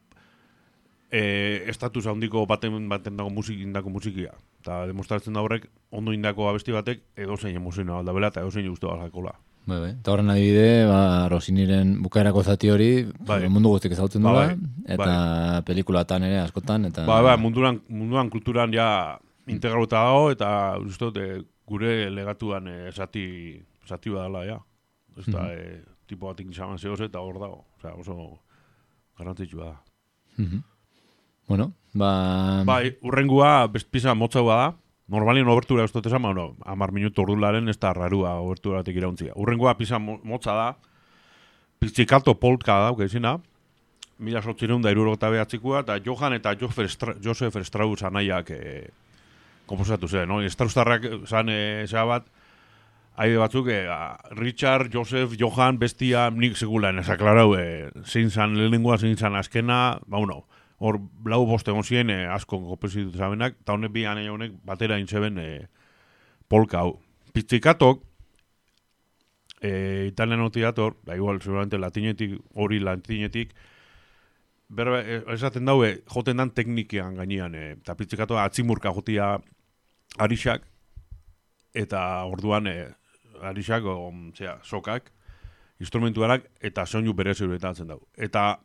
e, 1.10 1.64
estatus 1.66 2.06
handiko 2.06 2.46
baten, 2.46 2.88
baten 2.90 3.18
dago 3.18 3.32
musik, 3.34 3.58
indako 3.58 3.90
musikia. 3.90 4.36
Eta 4.60 4.86
demostratzen 4.90 5.34
da 5.34 5.42
horrek, 5.42 5.70
ondo 5.96 6.12
indako 6.12 6.50
abesti 6.50 6.72
batek, 6.76 7.02
edo 7.16 7.38
zein 7.38 7.56
emozioa 7.56 8.00
aldabela 8.00 8.28
eta 8.28 8.42
edo 8.42 8.52
zein 8.52 8.68
uste 8.70 8.88
baljakola. 8.88 9.32
Bai, 9.70 9.78
bai. 9.80 9.92
Eta 9.92 10.12
horren 10.12 10.30
adibide, 10.34 10.86
ba, 10.90 11.28
Rosiniren 11.30 12.02
bukaerako 12.04 12.44
zati 12.44 12.70
hori, 12.74 12.90
Bai. 13.28 13.48
mundu 13.50 13.70
guztik 13.70 13.92
ezagutzen 13.94 14.24
Ba, 14.24 14.30
dula, 14.32 14.46
bai, 14.48 14.86
eta 14.96 15.62
pelikulatan 15.68 16.24
ere 16.24 16.40
askotan, 16.42 16.86
eta... 16.90 17.06
Ba, 17.06 17.22
ba, 17.22 17.38
munduan, 17.38 17.80
munduan 17.88 18.30
kulturan 18.34 18.74
ja 18.74 19.20
integrauta 19.48 20.02
dago, 20.08 20.32
eta 20.32 20.50
uste 20.82 21.06
dut, 21.06 21.18
e, 21.18 21.44
gure 21.70 22.10
legatuan 22.10 22.68
e, 22.68 22.92
zati, 22.92 23.62
zati 23.88 24.10
badala, 24.10 24.44
ja. 24.46 24.58
Ez 25.18 25.26
da, 25.28 25.44
Mhm. 25.44 25.52
e, 25.52 25.84
tipo 26.08 26.28
bat 26.28 26.40
inzaman 26.42 26.78
zehoz 26.80 27.00
eta 27.02 27.20
hor 27.22 27.38
dago. 27.40 27.66
Osea, 27.78 27.94
oso 27.94 28.40
garrantzitsua 29.18 29.66
da. 29.66 29.82
Mhm. 30.38 30.64
Bueno, 31.50 31.74
ba... 31.98 32.64
Bai, 32.64 32.94
urrengua 33.02 33.68
best 33.74 33.90
pizza 33.90 34.14
motza 34.14 34.46
da. 34.46 34.76
Normalien 35.10 35.48
obertura 35.50 35.84
ez 35.84 35.92
dut 35.92 36.06
esan, 36.06 36.22
bueno, 36.22 36.52
amar 36.70 36.92
minutu 36.94 37.24
ordularen 37.24 37.68
ez 37.68 37.80
da 37.82 37.90
rarua 37.98 38.36
oberturatik 38.44 38.96
irauntzia. 38.96 39.34
Urrengua 39.34 39.74
mo- 39.98 40.20
motza 40.24 40.54
da, 40.54 40.68
pizzicato 41.80 42.36
polka 42.40 42.76
da, 42.84 42.92
uke 42.92 43.06
izina, 43.10 43.40
mila 44.20 44.44
sortzireun 44.44 44.84
da 44.84 44.92
irurogota 44.92 45.32
behatzikua, 45.34 45.80
eta 45.80 45.98
Johan 46.06 46.34
eta 46.34 46.54
Josef, 46.60 46.92
Stra 46.92 47.16
Josef 47.24 47.58
Strauss 47.64 48.04
anaiak 48.04 48.52
e, 48.52 48.90
komposatu 49.66 50.08
zen, 50.08 50.30
no? 50.30 50.44
Strausstarrak 50.48 51.26
zan 51.26 51.50
e, 51.50 51.88
bat, 51.90 52.28
haide 53.18 53.38
batzuk, 53.42 53.68
e, 53.74 53.88
Richard, 54.38 54.92
Joseph, 54.94 55.34
Johan, 55.40 55.80
bestia, 55.80 56.30
nik 56.30 56.56
segula, 56.56 56.92
nesa 56.92 57.18
klarau, 57.18 57.56
e, 57.58 57.90
zein 58.06 58.30
zan 58.30 58.54
lehenengoa, 58.60 59.00
zein 59.00 59.18
zan 59.18 59.36
askena, 59.36 60.00
ba, 60.06 60.20
uno, 60.20 60.44
hor, 60.80 61.00
lau 61.28 61.44
boste 61.48 61.72
egon 61.74 61.84
ziren, 61.84 62.12
e, 62.14 62.26
asko 62.32 62.60
kompozitu 62.64 63.18
zabenak, 63.18 63.58
eta 63.64 63.76
honek 63.76 63.92
bi 63.94 64.06
anei 64.08 64.30
honek 64.32 64.56
batera 64.66 65.00
intzeben 65.00 65.40
e, 65.42 65.50
polka 66.50 66.84
hau. 66.84 66.94
Pizzikatok, 67.36 68.02
e, 69.62 70.08
italianotik 70.10 70.64
dator, 70.64 70.96
da 71.06 71.18
igual, 71.20 71.42
seguramente 71.44 71.78
latinetik, 71.78 72.38
hori 72.56 72.80
latinetik, 72.80 73.54
berba, 74.70 75.02
e, 75.04 75.22
esaten 75.36 75.68
daue, 75.68 76.00
joten 76.16 76.40
dan 76.40 76.54
teknikian 76.56 77.20
gainean, 77.20 77.56
e, 77.56 77.76
eta 77.78 77.98
pitzikato 78.00 78.40
atzimurka 78.40 78.94
jotia 78.96 79.36
arixak, 80.18 80.64
eta 81.76 82.06
orduan 82.26 82.72
e, 82.72 82.78
arixak, 83.52 83.84
o, 83.84 84.14
zera, 84.38 84.58
sokak, 84.64 85.12
instrumentuarak, 85.80 86.48
eta 86.64 86.88
soinu 86.88 87.14
berezi 87.16 87.46
horretatzen 87.46 87.92
dau. 87.92 88.02
Eta 88.16 88.62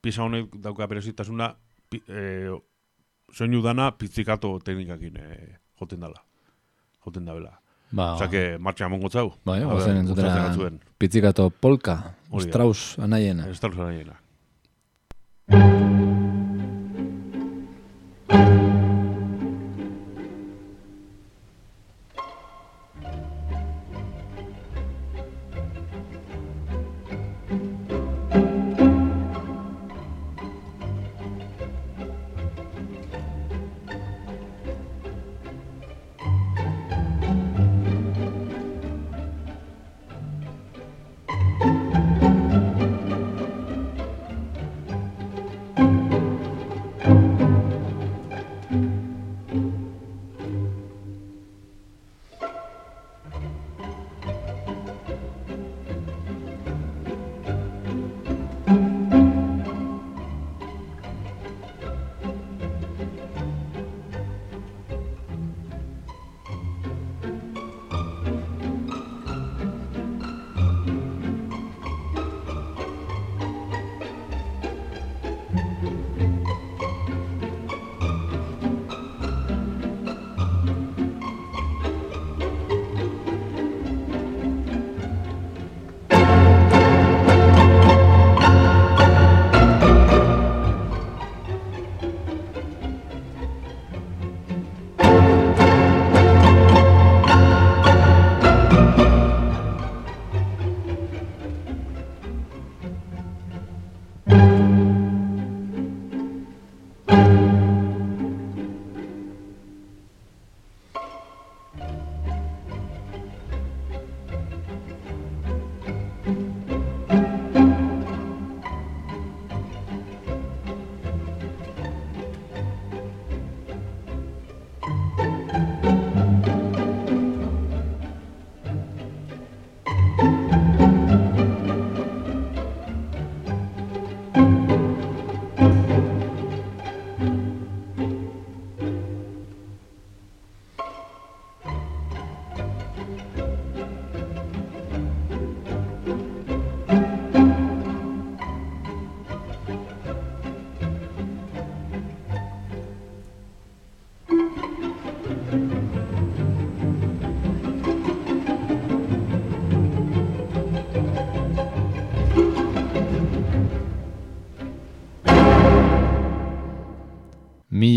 pisa 0.00 0.22
honek 0.22 0.54
dauka 0.62 0.86
berezitasuna, 0.86 1.54
pi, 1.90 2.02
e, 2.08 2.50
soinu 3.32 3.62
dana 3.62 3.90
pitzikato 3.92 4.58
teknikakin 4.64 5.16
e, 5.16 5.58
joten 5.80 6.00
dala. 6.00 6.22
Joten. 7.04 7.26
Ba, 7.90 8.14
Osa 8.14 8.28
que 8.28 8.58
martxa 8.58 8.84
amongo 8.84 9.08
zau. 9.08 9.32
bai, 9.44 9.62
A 9.62 9.66
ber, 9.66 9.74
gozen 9.78 9.96
entzutera 9.96 10.28
gustatzen 10.28 10.48
gatzuen. 10.50 10.80
pitzikato 10.98 11.48
polka, 11.50 12.14
Hori 12.30 12.44
da. 12.44 12.50
Strauss 12.50 12.98
anaiena. 12.98 13.46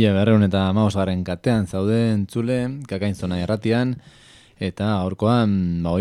Mila 0.01 0.15
berreun 0.17 0.41
eta 0.41 0.63
maosgarren 0.73 1.19
katean 1.21 1.67
zaude 1.69 1.93
entzule, 2.09 2.55
kakain 2.89 3.13
zona 3.13 3.35
erratian, 3.37 3.91
eta 4.57 4.87
aurkoan, 4.95 5.83
ba, 5.85 5.91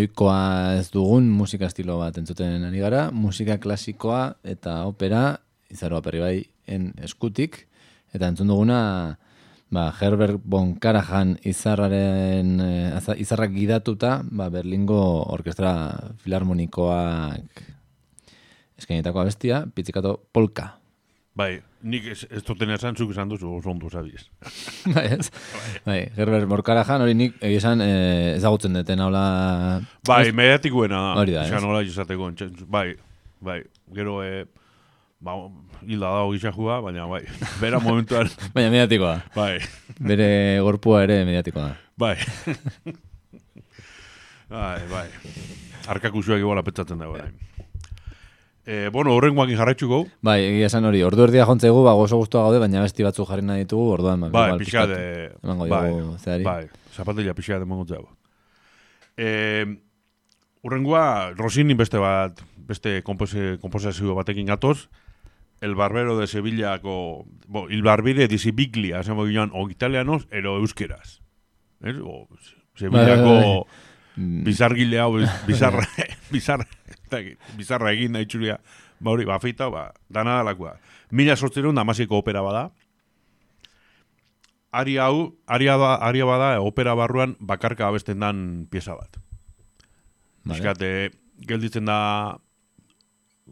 ez 0.73 0.87
dugun 0.89 1.29
musika 1.29 1.69
estilo 1.69 1.99
bat 2.01 2.17
entzuten 2.17 2.65
ari 2.65 2.81
gara, 2.81 3.11
musika 3.13 3.59
klasikoa 3.61 4.39
eta 4.41 4.87
opera, 4.89 5.43
izaroa 5.69 6.01
perri 6.01 6.25
bai, 6.25 6.49
en 6.65 6.95
eskutik, 7.05 7.67
eta 8.17 8.33
entzun 8.33 8.49
duguna, 8.49 9.19
ba, 9.69 9.93
Herbert 9.93 10.41
von 10.49 10.79
Karajan 10.81 11.37
izarraren, 11.45 12.57
eh, 12.57 13.15
izarrak 13.21 13.53
gidatuta, 13.53 14.23
ba, 14.25 14.49
Berlingo 14.49 15.29
Orkestra 15.29 15.75
Filarmonikoak 16.25 17.67
eskainetako 18.81 19.27
abestia, 19.27 19.67
pitzikato 19.75 20.23
polka. 20.33 20.79
Bai, 21.37 21.59
nik 21.83 22.07
ez, 22.13 22.25
ez 22.31 22.43
duten 22.45 22.71
esan 22.75 22.97
zuk 22.97 23.11
esan 23.15 23.29
duzu 23.31 23.49
oso 23.59 23.71
ondo 23.73 23.89
zabiz. 23.91 24.27
bai, 24.95 25.07
ez? 25.17 25.31
Bai, 25.87 26.01
Herbert 26.17 26.49
Morkarajan 26.51 27.05
hori 27.05 27.15
nik 27.17 27.39
egia 27.41 27.61
esan 27.63 27.81
eh, 27.85 28.37
ezagutzen 28.37 28.77
duten 28.77 29.01
hola... 29.07 29.25
Bai, 30.09 30.25
mediatikoena 30.37 31.01
da. 31.11 31.15
Hori 31.23 31.37
da, 31.37 31.45
ez? 31.47 31.53
Esan 31.55 31.69
hola 31.71 31.83
izateko. 31.87 32.31
Bai, 32.69 32.89
bai, 33.41 33.61
gero, 33.97 34.19
e, 34.25 34.45
ba, 35.25 35.37
hilda 35.87 36.13
dago 36.21 36.35
gitxajua, 36.37 36.81
baina 36.85 37.07
bai, 37.11 37.23
bera 37.63 37.81
momentuan, 37.81 38.29
Baina 38.55 38.73
mediatikoa. 38.75 39.15
bai, 39.37 39.55
Bere 40.01 40.29
gorpua 40.65 41.05
ere 41.09 41.23
mediatikoa 41.29 41.71
da. 41.71 41.79
bai. 42.01 42.17
bai, 44.51 44.81
bai. 44.91 45.07
Arkakusuak 45.91 46.41
iguala 46.43 46.63
petzatzen 46.67 47.01
dago 47.01 47.17
orain. 47.17 47.33
E, 48.67 48.91
bueno, 48.93 49.15
horrengoakin 49.17 49.57
jarraitzuko, 49.57 50.03
Bai, 50.27 50.43
egia 50.45 50.69
esan 50.69 50.85
hori, 50.85 51.01
ordu 51.03 51.25
erdia 51.25 51.47
jontzegu, 51.49 51.81
ba, 51.87 51.95
gozo 51.97 52.19
guztua 52.21 52.43
gaude, 52.45 52.59
baina 52.61 52.83
besti 52.85 53.07
batzuk 53.07 53.29
jarri 53.31 53.45
nahi 53.47 53.65
ditugu, 53.65 53.87
orduan, 53.97 54.27
ba, 54.29 54.31
bai, 54.35 54.59
pixkat 54.61 54.93
de... 54.93 55.05
emango 55.43 55.69
bai, 55.71 55.81
diogu 55.89 56.17
zeari. 56.21 56.45
bai, 56.45 56.69
zapatilla 56.93 57.35
pixka 57.35 57.57
de 57.57 57.69
emango 57.69 57.87
dago. 57.89 58.13
E, 59.17 59.65
urrengoa, 60.63 61.33
Rosini 61.39 61.75
beste 61.75 61.99
bat, 62.03 62.45
beste 62.69 63.01
komposazio 63.03 64.15
batekin 64.19 64.53
gatoz, 64.53 64.91
El 65.61 65.75
Barbero 65.77 66.19
de 66.19 66.27
Sevillako, 66.27 67.27
bo, 67.47 67.67
Il 67.69 67.83
Barbire 67.83 68.29
di 68.29 68.39
Sibiglia, 68.39 69.01
esan 69.01 69.17
joan, 69.17 69.51
o 69.53 69.69
italianos, 69.69 70.27
ero 70.31 70.57
euskeraz. 70.61 71.21
Ez? 71.81 71.97
O, 72.01 72.29
Sevillako 72.77 73.35
Bai, 73.35 73.41
bai, 73.41 73.55
bai. 73.57 73.89
Mm, 74.17 74.45
bizargile 74.45 74.99
hau, 75.01 75.15
bizarra, 75.47 75.87
bizarra, 76.35 76.67
ez 77.19 77.57
bizarra 77.59 77.93
egin 77.93 78.13
da 78.13 78.23
itxuria, 78.23 78.61
ba 79.01 79.11
hori, 79.11 79.27
ba, 79.27 79.41
feita, 79.43 79.71
ba, 79.71 79.91
dana 80.09 80.39
dalakoa. 80.39 80.77
Mila 81.11 81.37
sortzeron 81.37 81.75
damasiko 81.75 82.19
opera 82.23 82.43
bada, 82.43 82.71
Ari 84.71 85.01
hau, 85.03 85.35
aria, 85.51 85.75
da, 85.75 85.97
aria 85.99 86.27
bada 86.29 86.61
opera 86.63 86.95
barruan 86.95 87.35
bakarka 87.41 87.89
abesten 87.89 88.21
dan 88.23 88.69
pieza 88.71 88.95
bat. 88.95 89.19
Vale. 90.45 90.55
Piskat, 90.55 90.83
eh, 90.87 91.11
gelditzen 91.43 91.91
da, 91.91 92.39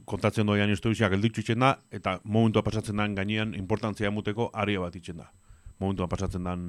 kontatzen 0.06 0.46
doian 0.46 0.70
historia 0.70 1.10
gelditzu 1.10 1.42
itzen 1.42 1.64
da, 1.64 1.74
eta 1.90 2.18
momentua 2.24 2.62
pasatzen 2.62 2.96
dan 3.00 3.16
gainean 3.16 3.54
importantzia 3.58 4.12
muteko 4.14 4.50
aria 4.54 4.80
bat 4.80 4.96
itzen 4.96 5.18
da. 5.18 5.30
Momentua 5.82 6.08
pasatzen 6.10 6.44
dan, 6.46 6.62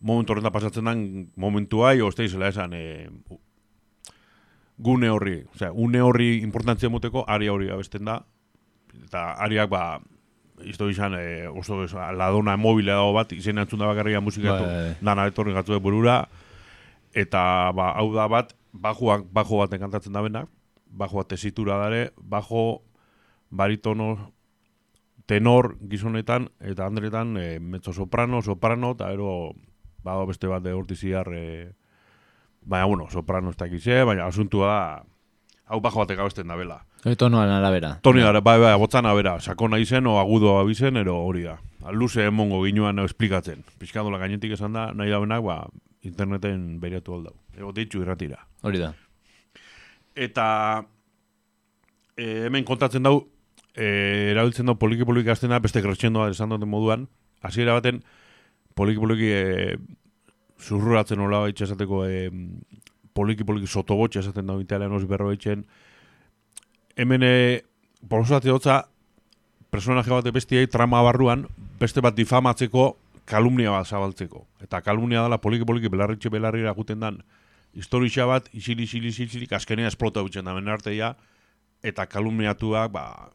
momentu 0.00 0.34
horreta 0.34 0.52
pasatzen 0.54 0.86
dan 0.86 1.04
momentua, 1.36 1.94
jo, 1.98 2.08
uste 2.12 2.26
izela 2.28 2.50
esan, 2.52 2.74
e, 2.74 3.08
gune 4.78 5.10
horri, 5.10 5.42
osea, 5.54 5.72
une 5.72 6.00
horri 6.02 6.42
importantzia 6.42 6.90
muteko 6.90 7.24
aria 7.28 7.52
hori 7.52 7.70
abesten 7.70 8.04
da, 8.04 8.22
eta 9.04 9.32
ariak 9.44 9.70
ba, 9.70 9.84
Isto 10.62 10.86
izan, 10.90 11.16
e, 11.18 11.48
oso 11.48 11.80
ladona 12.14 12.56
mobile 12.56 12.92
dago 12.92 13.12
bat, 13.16 13.32
izen 13.34 13.58
antzun 13.58 13.80
da 13.80 13.88
bakarria 13.88 14.20
musikatu, 14.20 14.62
Bai. 14.62 14.94
dana 15.00 15.24
etorri 15.26 15.50
gatu 15.56 15.74
burura, 15.80 16.28
eta 17.12 17.72
ba, 17.74 17.92
hau 17.98 18.12
da 18.14 18.28
bat, 18.30 18.52
bajoak, 18.72 19.26
bajo 19.32 19.58
bat 19.58 19.72
enkantatzen 19.74 20.12
da 20.12 20.22
benak, 20.22 20.48
bajo 20.86 21.18
bat 21.20 21.28
tesitura 21.28 21.80
dare, 21.80 22.12
bajo 22.16 22.82
baritono 23.50 24.32
tenor 25.26 25.76
gizonetan, 25.88 26.48
eta 26.60 26.86
andretan 26.86 27.36
e, 27.36 27.60
mezzo 27.60 27.92
soprano, 27.92 28.42
soprano, 28.42 28.92
eta 28.96 29.12
ero 29.12 29.52
bado 30.02 30.26
beste 30.26 30.46
bat 30.46 30.62
de 30.62 30.72
hortiziar, 30.72 31.28
e, 31.32 31.72
baina, 32.64 32.86
bueno, 32.86 33.08
soprano 33.10 33.50
ez 33.50 33.56
dakize, 33.56 34.02
baina 34.04 34.26
asuntua 34.26 34.66
da, 34.66 35.04
hau 35.66 35.80
bajo 35.80 36.02
batek 36.02 36.20
abesten 36.20 36.48
da 36.48 36.56
bela. 36.56 36.82
Hori 37.02 37.16
tonoan 37.18 37.50
arabera. 37.50 37.96
Toni 38.02 38.22
bai, 38.22 38.58
bai, 38.60 38.76
botzana 38.78 39.14
bera, 39.14 39.40
sakona 39.40 39.78
izen, 39.78 40.06
o 40.06 40.20
agudo 40.20 40.58
abizen, 40.60 40.96
ero 40.96 41.16
hori 41.24 41.42
da. 41.42 41.56
Luze 41.90 42.26
emongo 42.26 42.62
ginuan 42.64 42.98
esplikatzen. 43.02 43.64
Piskadola 43.78 44.18
gainetik 44.18 44.52
esan 44.54 44.72
da, 44.72 44.92
nahi 44.94 45.10
dauenak, 45.10 45.42
ba, 45.42 45.56
interneten 46.06 46.78
bereatu 46.80 47.16
aldau. 47.16 47.34
Ego 47.56 47.72
ditxu 47.74 48.04
irratira. 48.04 48.38
Hori 48.62 48.78
da. 48.78 48.92
Eta 50.14 50.46
e, 52.16 52.46
hemen 52.46 52.64
kontatzen 52.68 53.02
dau, 53.02 53.16
e, 53.74 54.30
erabiltzen 54.30 54.70
dau 54.70 54.76
poliki 54.78 55.08
poliki 55.08 55.32
aztena, 55.32 55.58
beste 55.58 55.82
kretxendoa 55.82 56.30
esan 56.30 56.54
duten 56.54 56.70
moduan, 56.70 57.08
hasiera 57.42 57.74
baten 57.78 58.02
poliki 58.78 59.02
poliki 59.02 59.32
e, 59.32 59.76
zurruratzen 60.62 61.20
hola 61.20 61.42
baitxe 61.44 61.66
esateko 61.66 62.04
e, 62.06 62.28
poliki 63.12 63.44
poliki 63.44 63.66
sotobotxe 63.66 64.22
esaten 64.22 64.46
dau 64.46 64.60
italianos 64.62 65.04
berro 65.10 65.28
baitxen, 65.32 65.66
hemen 66.96 67.26
e, 67.26 67.34
porosatze 68.08 68.50
hotza 68.54 68.82
personaje 69.72 70.10
bat 70.12 70.28
bestiei 70.34 70.68
trama 70.68 71.02
barruan 71.02 71.46
beste 71.80 72.00
bat 72.04 72.14
difamatzeko 72.14 72.92
kalumnia 73.26 73.72
bat 73.72 73.86
zabaltzeko. 73.86 74.46
Eta 74.62 74.82
kalumnia 74.82 75.22
dela 75.24 75.38
poliki 75.40 75.66
poliki 75.66 75.90
belarritxe 75.92 76.30
belarrira 76.30 76.74
guten 76.76 77.00
dan 77.00 77.22
historia 77.72 78.26
bat, 78.26 78.48
isili, 78.52 78.84
isili, 78.84 79.08
isili, 79.08 79.28
isili, 79.28 79.48
azkenea 79.50 79.88
esplota 79.88 80.22
hutzen 80.22 80.44
da, 80.44 80.54
benen 80.54 80.72
arteia, 80.72 81.14
eta 81.82 82.06
kalumniatuak, 82.06 82.92
ba, 82.92 83.32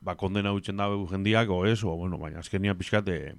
ba, 0.00 0.14
kondena 0.14 0.52
hutzen 0.54 0.78
da 0.78 0.86
jendiak, 1.10 1.50
o 1.50 1.64
ez, 1.66 1.82
o, 1.82 1.96
bueno, 1.98 2.18
baina 2.18 2.38
azkenia 2.44 2.76
pixkat, 2.78 3.08
e, 3.08 3.34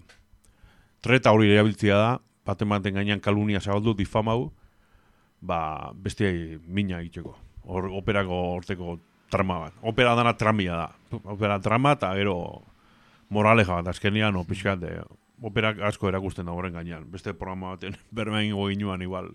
treta 1.05 1.31
hori 1.31 1.53
erabiltzia 1.53 1.97
da, 2.01 2.09
baten 2.45 2.69
baten 2.69 2.95
gainean 2.95 3.19
kalumnia 3.19 3.59
zabaldu, 3.59 3.95
difamau, 3.97 4.51
ba, 5.41 5.91
bestiai 5.93 6.59
mina 6.67 7.01
egiteko. 7.01 7.35
Hor, 7.65 7.89
operako 7.97 8.41
horteko 8.55 8.97
trama 9.31 9.59
bat. 9.65 9.77
Opera 9.81 10.15
dana 10.15 10.35
tramia 10.37 10.75
da. 10.77 11.19
Opera 11.23 11.59
trama 11.59 11.95
eta 11.97 12.13
gero 12.17 12.37
moraleja 13.33 13.79
bat, 13.79 13.89
azkenian, 13.93 14.35
o 14.37 14.43
pixkat, 14.47 14.83
e, 14.85 15.01
operak 15.43 15.81
asko 15.89 16.09
erakusten 16.09 16.45
da 16.45 16.53
horren 16.53 16.75
gainean. 16.77 17.07
Beste 17.11 17.33
programa 17.33 17.75
baten 17.75 17.97
bermein 18.15 18.53
ginuan 18.53 19.01
igual. 19.01 19.33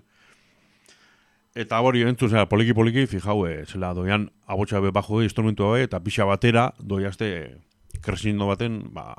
Eta 1.58 1.80
hori 1.82 2.04
entzu, 2.06 2.28
zera, 2.30 2.46
poliki-poliki, 2.46 3.08
fijau, 3.10 3.42
e, 3.48 3.64
zela, 3.66 3.90
doian, 3.94 4.28
abotxa 4.46 4.80
be 4.80 4.92
bajo 4.94 5.18
instrumentu 5.22 5.66
hau, 5.66 5.74
eta 5.76 5.98
pixa 6.00 6.24
batera, 6.24 6.70
doiazte, 6.78 7.58
kresindo 8.00 8.46
baten, 8.46 8.84
ba, 8.94 9.16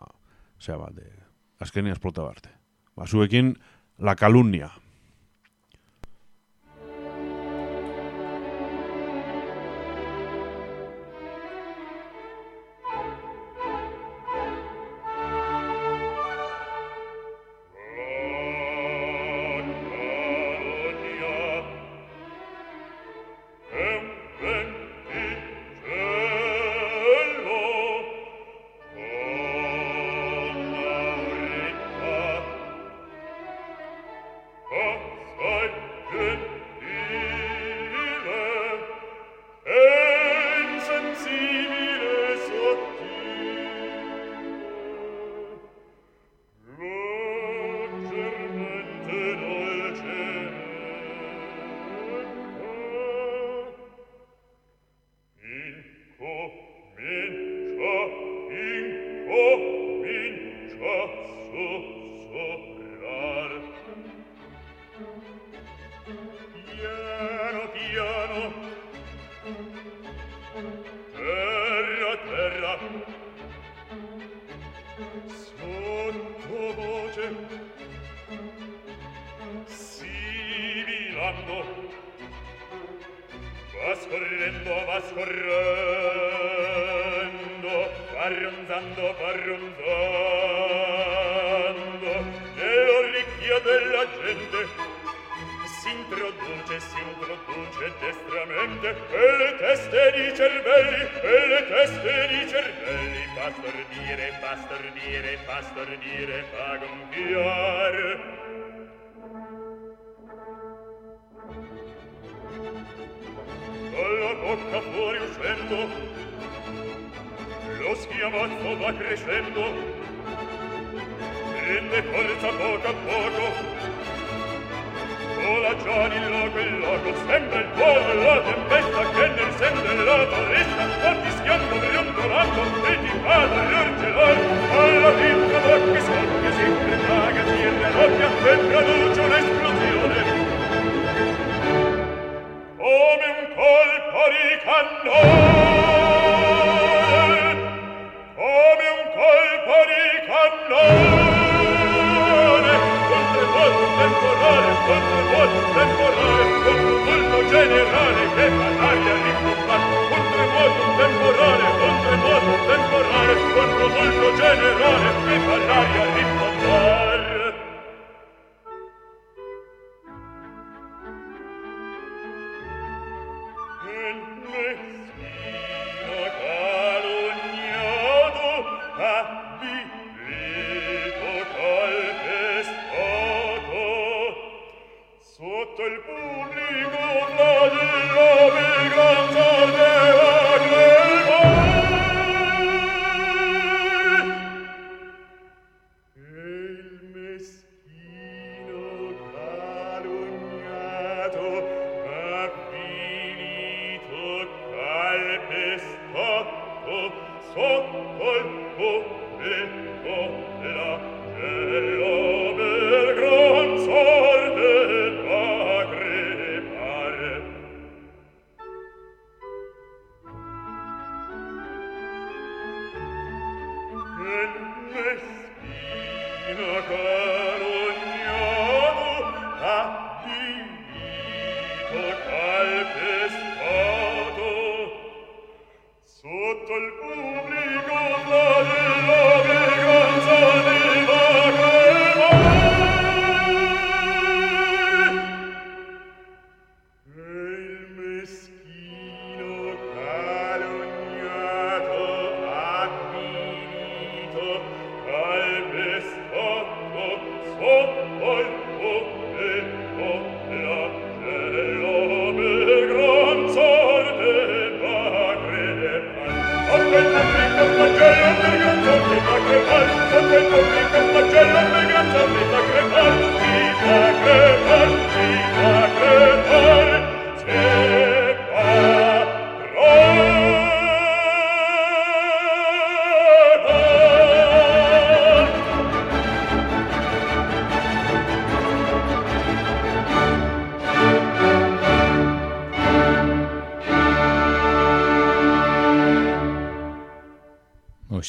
zera 0.62 0.80
bat, 0.86 1.02
azkenia 1.60 1.92
esplota 1.92 2.24
barte. 2.24 2.54
Ba, 2.96 3.04
zuekin, 3.06 3.58
la 4.02 4.16
calumnia. 4.16 4.72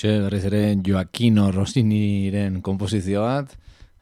Hoxe, 0.03 0.19
berriz 0.19 0.45
ere 0.49 0.61
Joaquino 0.83 1.53
Rossiniren 1.55 2.57
komposizio 2.61 3.21
bat, 3.23 3.53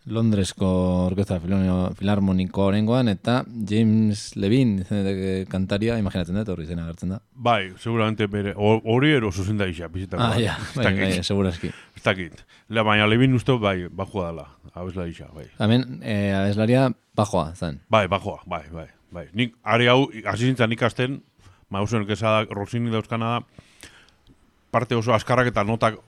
Londresko 0.09 0.71
Orkestra 1.11 1.37
Filarmoniko 1.45 2.63
orengoan, 2.71 3.11
eta 3.13 3.43
James 3.69 4.31
izeneteke 4.33 5.45
kantaria, 5.53 5.99
imaginatzen 6.01 6.39
dut, 6.41 6.49
horri 6.55 6.65
izena 6.65 6.87
agertzen 6.87 7.13
da. 7.13 7.19
Bai, 7.35 7.75
seguramente 7.77 8.31
bere, 8.33 8.55
hor- 8.57 8.81
hori 8.89 9.13
ero 9.13 9.31
zuzen 9.31 9.59
da 9.61 9.69
isa, 9.69 9.89
bizitako. 9.93 10.23
Ah, 10.25 10.41
ja, 10.41 10.57
bai, 10.75 10.89
bai, 10.97 11.23
segurazki. 11.23 11.69
Ez 11.69 12.03
dakit. 12.03 12.47
Le, 12.71 12.81
baina 12.83 13.05
lebin 13.07 13.35
uste 13.37 13.59
bai, 13.61 13.85
bajua 13.93 14.31
dela, 14.31 14.49
abesla 14.73 15.07
isa, 15.07 15.29
bai. 15.37 15.51
Hemen, 15.59 15.99
eh, 16.01 16.33
abeslaria 16.33 16.89
bajoa, 17.15 17.51
zen. 17.55 17.83
Bai, 17.91 18.07
bajoa, 18.09 18.41
bai, 18.47 18.65
bai, 18.73 18.89
bai. 19.13 19.29
Nik, 19.35 19.53
ari 19.65 19.93
hau, 19.93 20.07
hasi 20.25 20.49
zintzen 20.49 20.73
ikasten, 20.73 21.21
mausen 21.69 22.07
kesa 22.09 22.39
da, 22.39 22.47
Rosini 22.57 22.89
dauzkana 22.89 23.37
da, 23.37 23.67
parte 24.71 24.95
oso 24.95 25.15
askarrak 25.15 25.51
eta 25.53 25.65
notak 25.65 25.99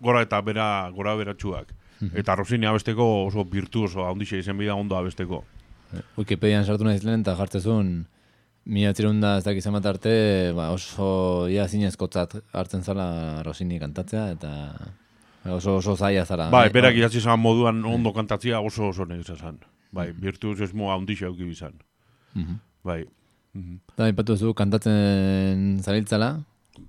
gora 0.00 0.22
eta 0.22 0.40
bera, 0.40 0.90
gora 0.94 1.14
beratxuak. 1.18 1.74
Eta 2.14 2.36
Rosini 2.38 2.66
abesteko 2.66 3.26
oso 3.26 3.44
virtuoso, 3.44 4.04
handixe 4.06 4.38
izen 4.38 4.58
bida 4.58 4.76
ondo 4.78 4.96
abesteko. 4.96 5.42
Wikipedian 6.18 6.64
sartu 6.64 6.86
nahi 6.86 7.00
ziren 7.00 7.24
eta 7.24 7.34
jartzezun 7.34 8.06
mila 8.68 8.92
txirunda 8.92 9.38
ez 9.40 9.44
dakiz 9.46 9.64
bat 9.72 9.86
arte 9.88 10.14
ba, 10.56 10.68
oso 10.76 11.48
ia 11.50 11.66
zinezkotzat 11.66 12.36
hartzen 12.52 12.84
zala 12.84 13.42
Rosini 13.46 13.80
kantatzea 13.80 14.28
eta 14.36 14.52
oso 15.56 15.78
oso 15.80 15.96
zaila 15.96 16.24
zara. 16.26 16.50
Bai, 16.52 16.68
berak 16.74 16.98
idatzi 16.98 17.20
zan 17.20 17.40
moduan 17.40 17.80
ondo 17.84 18.12
kantatzia 18.12 18.60
oso 18.60 18.90
oso 18.92 19.06
negisa 19.08 19.36
zan. 19.36 19.58
Bai, 19.92 20.10
virtuosismo 20.12 20.92
handixe 20.92 21.26
auki 21.26 21.44
bizan. 21.48 21.78
Mhm. 22.34 22.60
Bai, 22.84 23.04
mhm. 23.54 23.80
Da, 23.96 24.08
ipatu 24.12 24.36
zu 24.36 24.52
kantatzen 24.54 25.80
zabiltzala, 25.80 26.36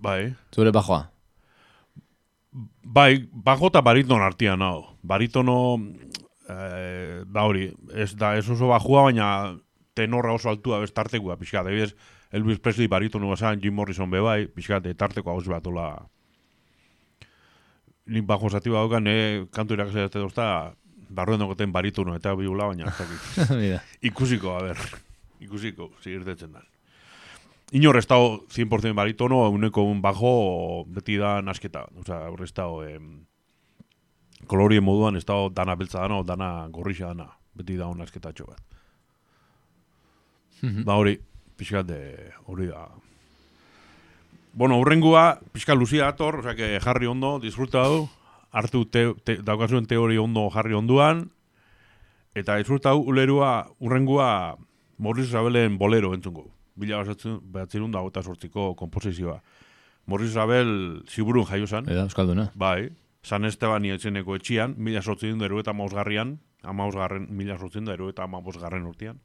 bai. 0.02 0.34
zure 0.54 0.72
bajoa. 0.72 1.10
Bai, 2.84 3.28
bajo 3.32 3.70
eta 3.70 3.82
bariton 3.86 4.22
artian 4.22 4.62
hau. 4.62 4.96
Baritono, 5.04 5.78
eh, 6.50 7.24
da 7.26 7.44
hori, 7.46 7.70
ez 7.94 8.16
da 8.18 8.36
ez 8.38 8.48
oso 8.50 8.72
bajua, 8.72 9.04
baina 9.10 9.28
tenorra 9.94 10.34
oso 10.34 10.50
altua 10.50 10.80
bez 10.80 10.92
tartekoa, 10.94 11.38
pixka. 11.38 11.62
Adibidez, 11.62 11.94
Elvis 12.32 12.60
Presley 12.60 12.88
baritono 12.88 13.30
bazan, 13.30 13.62
Jim 13.62 13.76
Morrison 13.76 14.10
be 14.10 14.22
bai, 14.22 14.48
pixka, 14.48 14.82
tarteko 14.82 15.32
hau 15.32 15.42
bat 15.50 15.68
ola. 15.68 15.90
Nik 18.10 18.26
bajo 18.26 18.50
zati 18.50 18.70
daukan, 18.70 19.08
eh, 19.08 19.46
kantu 19.54 19.78
irakasea 19.78 20.10
ez 20.10 20.12
dozta, 20.12 20.74
barruen 21.10 21.40
dagoten 21.40 21.72
baritono 21.72 22.16
eta 22.16 22.34
biula, 22.36 22.66
baina 22.66 22.90
ez 22.90 22.98
dakit. 22.98 23.82
Ikusiko, 24.10 24.58
a 24.58 24.64
ber. 24.64 24.78
Ikusiko, 25.40 25.92
zigirtetzen 26.02 26.52
da. 26.54 26.66
Inor 27.72 28.00
ez 28.00 28.08
dago 28.10 28.46
100% 28.50 28.96
baritono, 28.98 29.44
uneko 29.54 29.84
un 29.86 30.02
bajo 30.02 30.86
beti 30.90 31.20
da 31.22 31.40
nasketa. 31.46 31.86
Osa, 32.02 32.24
horre 32.32 32.48
ez 32.50 32.54
dago 32.54 32.82
em, 32.84 33.28
kolorien 34.50 34.84
moduan 34.84 35.20
ez 35.20 35.26
dago 35.26 35.52
dana 35.54 35.76
beltza 35.78 36.02
dana 36.02 36.18
o 36.18 36.24
dana 36.24 36.50
gorrixa 36.74 37.14
dana. 37.14 37.30
Beti 37.54 37.78
da 37.78 37.88
un 37.88 38.02
nasketatxo 38.02 38.48
bat. 38.48 38.62
da 40.62 40.96
hori, 40.96 41.20
pixkat 41.58 41.88
de, 41.88 42.00
hori 42.48 42.68
da. 42.68 42.88
Bueno, 44.54 44.80
urrengua, 44.82 45.40
pixka 45.54 45.76
luzia 45.76 46.10
dator, 46.10 46.40
osea, 46.42 46.56
que 46.56 46.80
jarri 46.82 47.08
ondo, 47.08 47.38
disfruta 47.40 47.84
du, 47.88 48.08
hartu 48.52 48.86
te, 48.90 49.14
te, 49.24 49.38
daukazuen 49.46 49.86
teori 49.86 50.18
ondo 50.18 50.50
jarri 50.50 50.74
onduan, 50.74 51.28
eta 52.36 52.58
disfruta 52.58 52.96
du, 52.98 53.06
ulerua, 53.14 53.70
urrengua, 53.80 54.58
Morris 54.98 55.30
Isabelen 55.30 55.78
bolero 55.78 56.14
entzungo. 56.14 56.50
Bila 56.80 57.04
behatzerun 57.04 57.92
da 57.92 58.02
gota 58.06 58.24
sortziko 58.24 58.74
komposizioa. 58.80 59.42
Morris 60.10 60.32
Isabel 60.32 61.04
ziburun 61.08 61.46
jaio 61.46 61.68
zan, 61.68 61.90
Eda, 61.90 62.08
Euskalduna. 62.08 62.50
bai, 62.56 62.90
San 63.22 63.46
Esteban 63.46 63.86
etxeneko 63.86 64.38
etxian, 64.40 64.76
mila 64.78 65.02
sortzen 65.02 65.38
da 65.38 65.46
erueta 65.46 65.74
mausgarrian, 65.76 66.38
amausgarren, 66.64 67.28
mila 67.36 67.58
sortzen 67.60 67.86
da 67.86 67.94
erueta 67.94 68.24
amausgarren 68.24 68.88
urtean. 68.88 69.20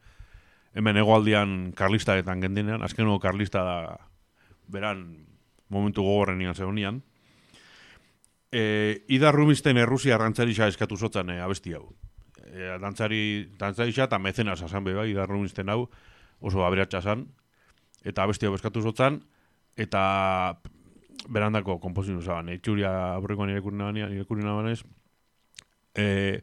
Hemen 0.75 0.99
egoaldian 0.99 1.73
karlistaetan 1.79 2.43
gendenean, 2.43 2.83
azkeneko 2.83 3.21
karlista 3.23 3.63
da, 3.65 3.77
beran, 4.69 5.05
momentu 5.71 6.03
gogorren 6.03 6.43
ian 6.43 6.55
zegoenian. 6.55 7.01
E, 8.53 9.05
Ida 9.15 9.31
Rubinstein 9.33 9.79
errusia 9.79 10.19
rantzarisa 10.19 10.67
eskatu 10.71 10.99
zotzan 10.99 11.31
e, 11.31 11.39
abesti 11.43 11.75
hau. 11.75 11.87
E, 12.45 12.75
dantzari, 12.83 13.23
dantzarisa 13.59 14.09
eta 14.09 14.19
mecenas 14.19 14.61
asan 14.63 14.85
beba, 14.85 15.07
Ida 15.07 15.27
Rubinstein 15.31 15.71
hau, 15.71 15.87
oso 16.45 16.67
aberatsa 16.67 17.01
zan, 17.01 17.29
eta 18.05 18.25
abesti 18.25 18.47
hau 18.47 18.55
eskatu 18.55 18.83
zotzan, 18.83 19.21
eta 19.77 20.03
berandako 21.29 21.79
komposizio 21.81 22.21
zaban, 22.21 22.51
etxuria 22.53 22.91
aurrekoan 23.15 23.51
irekurri 23.55 24.45
nabanez, 24.45 24.83
e, 25.97 26.41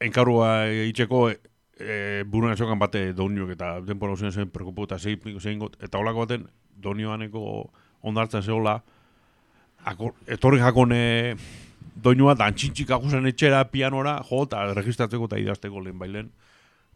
enkarrua 0.00 0.68
itxeko 0.88 1.28
e, 1.30 1.36
e, 1.78 2.24
buruan 2.24 2.54
esokan 2.56 2.78
bate 2.80 3.12
douniok 3.16 3.52
eta 3.56 3.72
denpora 3.84 4.16
usen 4.16 4.32
zen 4.32 4.50
preokupu 4.52 4.86
eta 4.88 4.98
zein, 4.98 5.62
eta 5.80 5.98
holako 5.98 6.24
baten 6.24 6.46
doinioaneko 6.82 7.42
ondartzen 8.06 8.42
zehola, 8.42 8.80
etorri 10.26 10.60
jakone 10.60 11.36
doinua 11.96 12.34
da 12.34 12.48
antxintxik 12.50 12.90
akusen 12.92 13.26
etxera 13.28 13.64
pianora, 13.70 14.18
jo, 14.28 14.42
eta 14.44 14.64
registratzeko 14.76 15.28
eta 15.30 15.40
idazteko 15.40 15.80
lehen 15.80 15.98
bailen, 15.98 16.32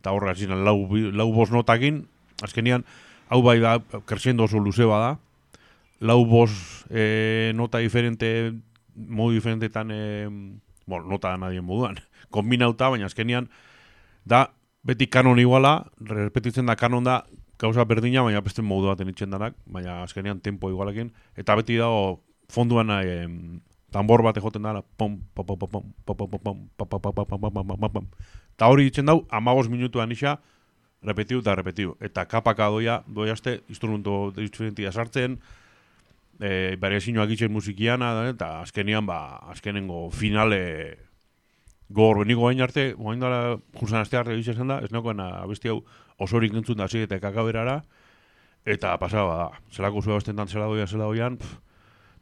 eta 0.01 0.13
horra 0.17 0.35
zinan 0.35 0.65
lau, 0.65 0.77
lau 1.13 1.31
bos 1.33 1.51
notakin, 1.53 2.05
azkenian, 2.45 2.85
hau 3.31 3.43
bai 3.47 3.61
da, 3.63 3.79
crescendo 4.05 4.45
oso 4.45 4.59
luze 4.59 4.85
bada, 4.85 5.19
lau 6.01 6.25
bos 6.27 6.85
e, 6.91 7.53
nota 7.55 7.79
diferente 7.79 8.53
modu 8.95 9.33
diferentetan, 9.39 9.91
e, 9.95 10.27
bueno, 10.87 11.07
nota 11.07 11.37
nadien 11.39 11.65
moduan, 11.65 11.97
kombinauta, 12.35 12.91
baina 12.91 13.07
azkenian, 13.07 13.49
da, 14.27 14.51
beti 14.83 15.07
kanon 15.07 15.39
iguala, 15.39 15.87
repetitzen 16.03 16.67
da 16.67 16.77
kanon 16.77 17.07
da, 17.07 17.23
gauza 17.61 17.85
berdina, 17.85 18.25
baina 18.27 18.43
beste 18.43 18.63
modu 18.67 18.91
baten 18.91 19.09
itxen 19.13 19.31
danak, 19.31 19.55
baina 19.67 20.03
azkenean 20.03 20.41
tempo 20.43 20.71
igualekin, 20.73 21.13
eta 21.39 21.55
beti 21.61 21.79
dago 21.79 22.21
fonduan 22.51 22.91
e, 22.99 23.29
tambor 23.95 24.25
bat 24.27 24.37
ejoten 24.37 24.67
dara, 24.67 24.83
pom, 24.83 25.21
pom, 25.35 25.47
pom, 25.47 25.59
pom, 25.59 25.71
pom, 25.71 25.85
pom, 26.05 26.17
pom, 26.19 26.31
pom, 26.31 26.43
pom, 26.43 26.69
pom, 26.77 27.01
pom, 27.01 27.03
pom, 27.03 27.15
pom, 27.15 27.39
pom, 27.39 27.53
pom, 27.55 27.67
pom, 27.67 27.79
pom, 27.79 27.93
pom. 27.95 28.07
Eta 28.59 28.67
hori 28.67 28.91
ditzen 28.91 29.07
repetiu 31.03 31.41
eta 31.41 31.55
repetiu. 31.55 31.97
Eta 32.01 32.27
kapaka 32.29 32.69
doia, 32.69 33.03
doia 33.07 33.33
aste, 33.33 33.61
instrumento 33.69 34.31
diferentia 34.37 34.93
sartzen, 34.93 35.39
e, 36.41 36.77
variazioak 36.81 37.31
itzen 37.37 37.53
musikiana, 37.53 38.13
da, 38.15 38.27
eta 38.33 38.51
azkenian, 38.65 39.07
ba, 39.07 39.39
azkenengo 39.53 40.09
finale 40.11 40.99
gor, 41.89 42.21
beniko 42.23 42.47
gain 42.47 42.61
arte, 42.63 42.95
gain 42.99 43.21
dara, 43.21 43.57
jursan 43.79 44.05
aste 44.05 44.17
arte 44.21 44.37
egiten 44.37 44.69
da, 44.71 44.81
ez 44.85 44.93
nekoen 44.95 45.21
abesti 45.21 45.73
hau 45.73 45.81
osorik 46.19 46.55
entzun 46.55 46.79
da, 46.79 46.89
zi, 46.89 47.05
eta 47.09 47.19
kakaberara, 47.21 47.81
eta 48.65 48.97
pasaba 49.01 49.37
da, 49.37 49.49
zelako 49.73 50.03
zua 50.03 50.21
bastentan 50.21 50.49
zela 50.49 50.69
doian, 50.71 50.89
zela 50.89 51.09
doian, 51.09 51.37
pff, 51.41 51.59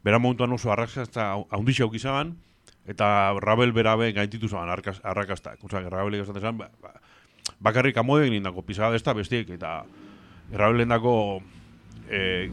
bera 0.03 0.19
momentuan 0.19 0.55
oso 0.55 0.71
arrakasta 0.71 1.33
haundixia 1.51 1.85
aukizaban, 1.85 2.37
eta 2.89 3.35
Rabel 3.43 3.73
berabe 3.75 4.11
gaititu 4.15 4.47
zaban 4.49 4.69
arkas- 4.71 5.01
arrakastak. 5.03 5.63
Osa, 5.63 5.81
Rabel 5.89 6.15
esaten 6.21 6.41
zan, 6.41 6.57
ba, 6.57 6.71
ba, 6.81 6.95
bakarrik 7.59 7.97
amode 7.97 8.27
egin 8.27 8.43
dako 8.43 8.63
pisada 8.65 8.95
ez 8.95 9.03
da 9.03 9.13
bestiek, 9.13 9.49
eta 9.49 9.83
Rabelen 10.51 10.89
dako 10.89 11.13
e, 12.09 12.49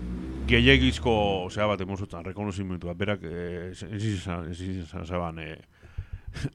gehiagizko, 0.46 1.12
osea 1.46 1.66
bat, 1.70 1.80
emozotan, 1.80 2.26
rekonozimentu 2.26 2.90
bat, 2.90 2.98
berak 3.00 3.24
ez 3.24 3.82
izan, 3.96 4.50
ez 4.50 4.60
izan 4.60 5.06
zaban, 5.06 5.40
e, 5.40 5.56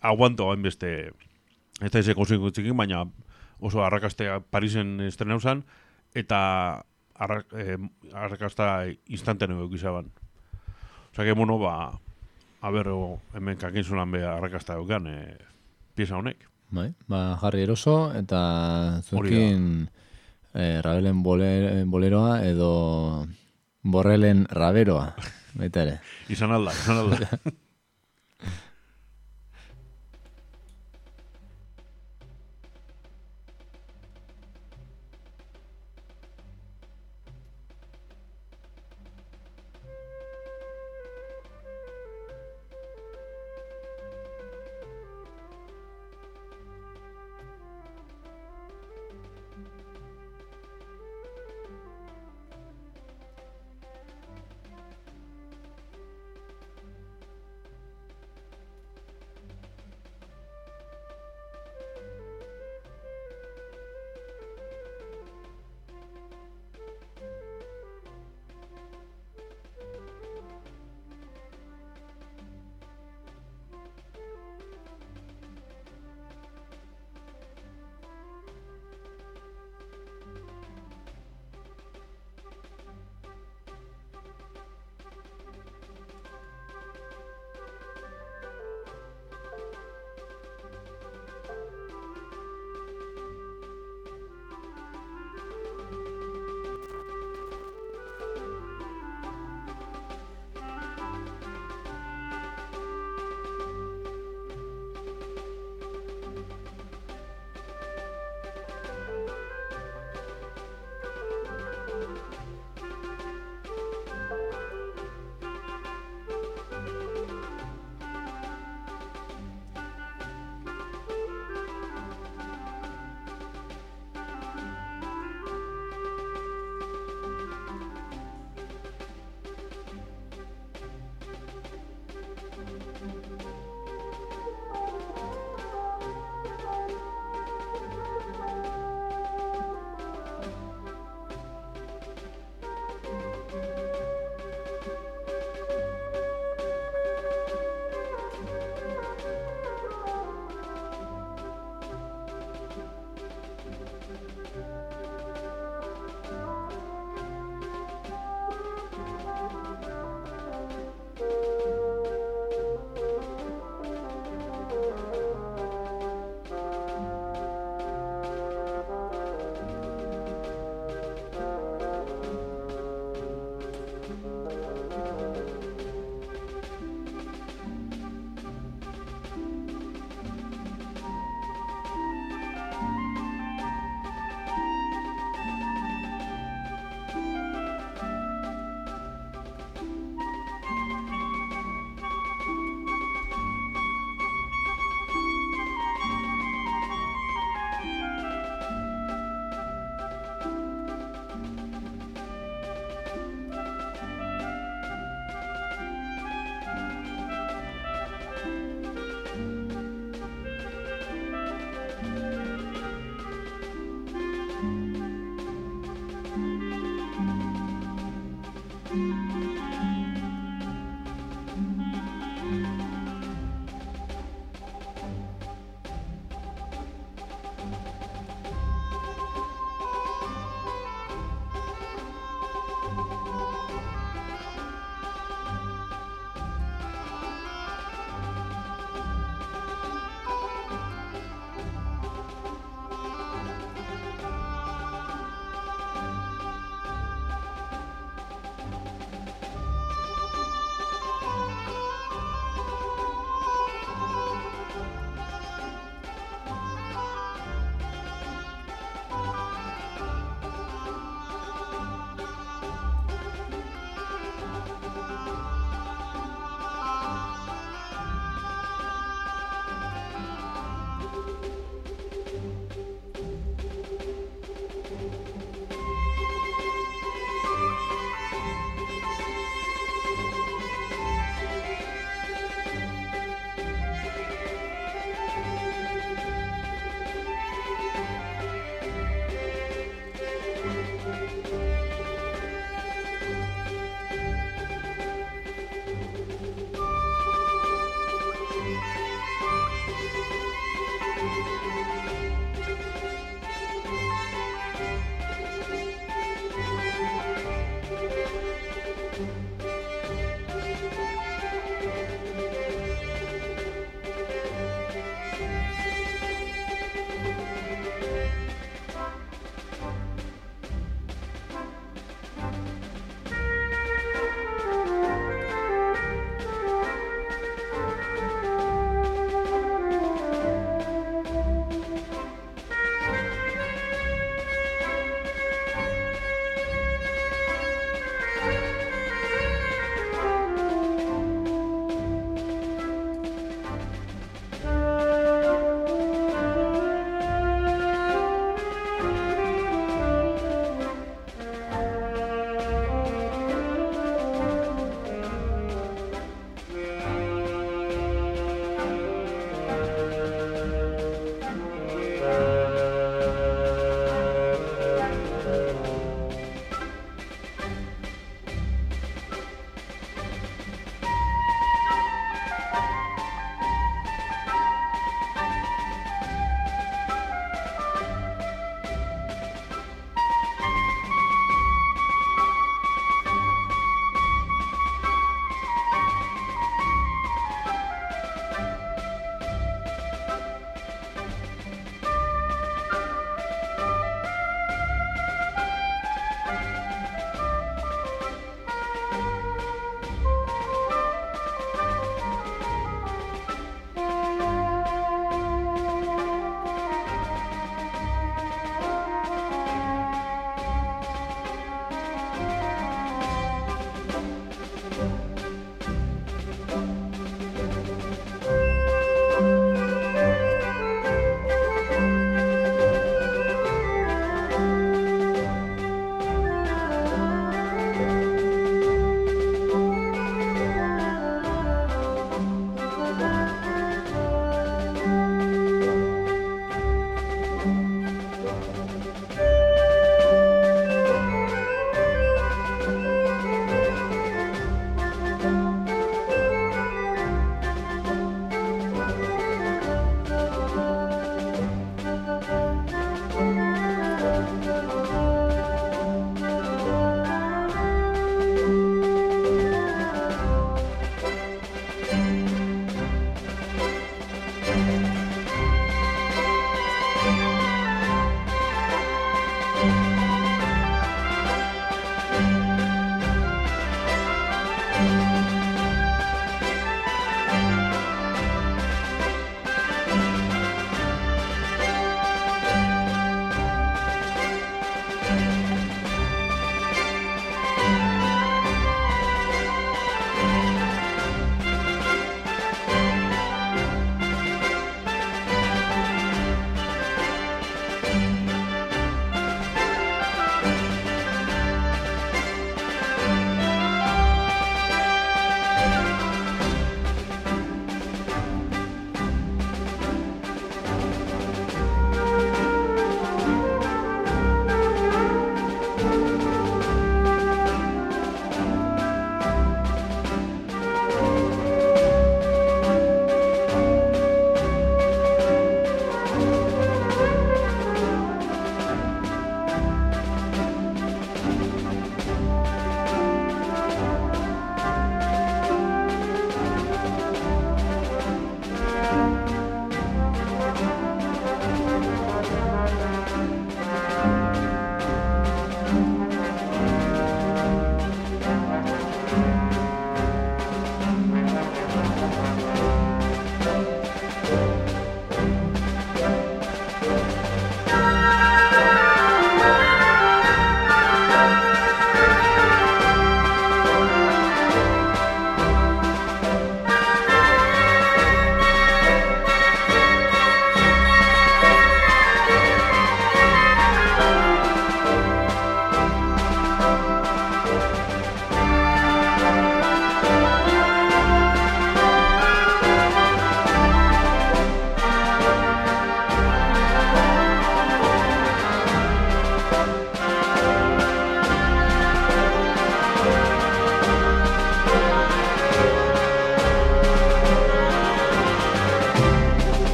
aguanto 0.00 0.50
hain 0.52 0.62
beste, 0.62 1.10
ez 1.82 1.90
da 1.90 2.04
izeko 2.04 2.24
txikin, 2.28 2.76
baina 2.76 3.02
oso 3.64 3.82
arrakastea 3.84 4.38
Parisen 4.50 5.00
estrenau 5.08 5.40
zan, 5.40 5.64
eta 6.14 6.38
arrak, 7.14 7.52
e, 7.58 7.78
arrakasta 8.12 8.86
instantaneo 9.08 9.66
eukizaban. 9.66 10.12
Osa, 11.12 11.24
que, 11.24 11.32
bueno, 11.32 11.58
ba, 11.58 11.98
a 12.60 12.70
ber, 12.70 12.88
o, 12.88 13.20
hemen 13.34 13.58
kakin 13.58 13.84
zulan 13.84 14.10
be 14.10 14.24
arrakasta 14.26 14.78
eukan, 14.78 15.06
e, 15.06 15.36
pieza 15.94 16.18
honek. 16.18 16.53
Bai, 16.70 16.92
ba, 17.06 17.36
jarri 17.40 17.62
eroso, 17.62 18.12
eta 18.16 19.00
Hori 19.12 19.30
zuekin 19.30 19.88
eh, 20.54 20.80
Rabelen 20.82 21.22
bole, 21.22 21.84
boleroa 21.84 22.42
edo 22.46 23.26
Borrelen 23.82 24.46
Raberoa, 24.50 25.14
baita 25.54 25.82
ere. 25.84 25.98
Izan 26.34 26.52
alda, 26.52 26.72
izan 26.72 27.04
alda. 27.04 27.28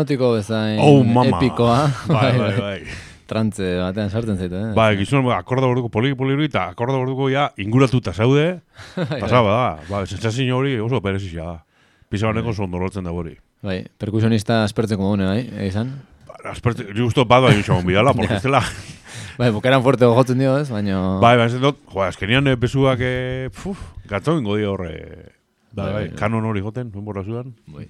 hipnotiko 0.00 0.32
bezain 0.36 0.78
Oh, 0.80 1.02
mama. 1.04 1.36
epikoa. 1.38 1.90
Bai, 2.08 2.32
bai, 2.42 2.52
bai. 2.58 2.80
Trantze 3.30 3.76
batean 3.78 4.10
sartzen 4.10 4.36
zaitu, 4.40 4.56
eh? 4.58 4.72
Bai, 4.74 4.96
gizon, 4.98 5.28
akorda 5.30 5.66
borduko 5.70 5.88
poliki 5.88 6.16
poliki 6.18 6.48
eta 6.48 6.68
akorda 6.72 6.96
borduko 6.98 7.28
ja 7.30 7.50
inguratuta 7.58 8.12
zaude, 8.12 8.60
Bai, 8.96 9.20
pasaba 9.20 9.50
da. 9.54 9.66
Ba, 9.90 10.04
sensazio 10.06 10.56
hori 10.58 10.78
oso 10.80 11.00
perezia 11.00 11.44
da. 11.44 11.58
Pisa 12.10 12.26
honeko 12.26 12.52
sondorotzen 12.52 13.04
da 13.06 13.12
hori. 13.14 13.36
Bai, 13.62 13.84
perkusionista 13.98 14.64
aspertzeko 14.64 15.12
gune, 15.12 15.26
bai, 15.28 15.44
egizan? 15.62 15.92
Ba, 16.26 16.38
Asperte, 16.50 16.86
justo 16.96 17.26
bat 17.28 17.42
bai 17.44 17.58
usagun 17.60 17.84
bidala, 17.86 18.14
porque 18.16 18.32
Ja. 18.34 18.40
estela... 18.40 18.62
Bai, 19.38 19.50
bukaran 19.52 19.82
fuerte 19.84 20.04
gojotzen 20.08 20.38
dio, 20.40 20.56
ez? 20.58 20.66
Baina... 20.72 21.18
Bai, 21.20 21.36
bai, 21.38 21.46
zen 21.52 21.60
dut, 21.62 21.78
jo, 21.92 22.00
azkenian 22.02 22.48
eh, 22.50 22.56
bezuak, 22.60 22.98
eh, 23.04 23.48
puf, 23.54 23.78
gatzo 24.08 24.34
ingo 24.40 24.56
dio 24.56 24.72
horre... 24.74 24.94
Bai, 25.70 25.84
Bai, 25.84 25.92
bai, 25.92 26.02
bai. 26.08 26.16
kanon 26.18 26.44
hori 26.48 26.60
joten, 26.64 26.88
nuen 26.90 27.04
borra 27.06 27.22
zudan. 27.22 27.52
Bai. 27.70 27.86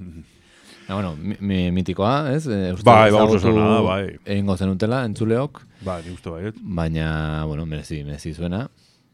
Ja, 0.90 0.96
bueno, 0.96 1.12
mi, 1.14 1.36
mi- 1.38 1.70
mitikoa, 1.70 2.32
ez? 2.34 2.48
E, 2.50 2.72
uste 2.74 2.82
Bai, 2.90 3.12
bai, 3.14 3.20
oso 3.22 3.38
zona 3.38 3.66
da, 3.70 3.80
bai. 3.86 4.06
Egingo 4.26 4.56
zenutela, 4.58 5.04
entzuleok, 5.06 5.60
Ba, 5.86 6.00
ni 6.02 6.10
uste 6.10 6.32
baiet. 6.34 6.56
baina, 6.60 7.44
bueno, 7.46 7.62
merezi, 7.64 8.00
merezi 8.02 8.32
zuena. 8.34 8.64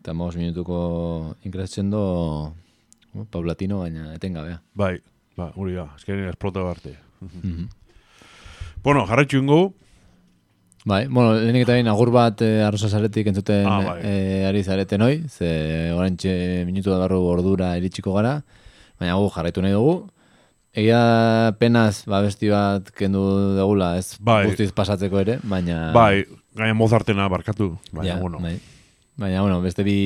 Eta 0.00 0.14
mos 0.16 0.36
minutuko 0.40 1.34
inkretzendo, 1.44 2.54
bueno, 3.12 3.26
paulatino, 3.30 3.80
baina 3.82 4.14
etengabea. 4.14 4.62
Bai, 4.72 4.94
ba, 5.36 5.50
hori 5.54 5.74
da, 5.76 5.84
azkenian 5.98 6.32
esplota 6.32 6.64
barte. 6.64 6.96
Mhm. 7.20 7.68
Bueno, 8.86 9.04
jarraitzu 9.06 9.40
ingo, 9.42 9.74
Bai, 10.86 11.08
bueno, 11.10 11.32
lehenik 11.34 11.64
eta 11.64 11.72
behin 11.74 11.88
agur 11.90 12.12
bat 12.14 12.40
e, 12.46 12.62
arrosa 12.62 12.86
zaretik 12.88 13.26
entzuten 13.26 13.64
Ah, 13.66 13.80
bai. 13.82 14.00
eh, 14.06 14.44
ari 14.46 14.62
zareten 14.62 15.02
hoi, 15.02 15.16
ze 15.28 15.90
orantxe 15.92 16.62
minutu 16.64 16.92
da 16.92 16.98
barru 17.00 17.18
ordura 17.26 17.72
iritsiko 17.76 18.12
gara, 18.14 18.36
baina 19.00 19.16
gu 19.18 19.26
jarraitu 19.34 19.60
nahi 19.64 19.72
dugu. 19.74 20.06
Egia 20.76 21.56
penaz, 21.56 22.04
ba, 22.04 22.18
besti 22.20 22.50
bat 22.52 22.90
kendu 22.92 23.22
degula, 23.56 23.94
ez 23.96 24.18
Bai. 24.20 24.42
guztiz 24.50 24.74
pasatzeko 24.76 25.22
ere, 25.22 25.38
baina... 25.48 25.86
bai, 25.96 26.26
gaina 26.52 26.74
mozartena 26.76 27.30
barkatu, 27.32 27.70
baina, 27.96 28.10
ja, 28.10 28.16
bueno. 28.20 28.42
bai. 28.44 28.58
Baina, 29.16 29.40
bueno, 29.40 29.62
beste 29.64 29.86
bi 29.86 29.96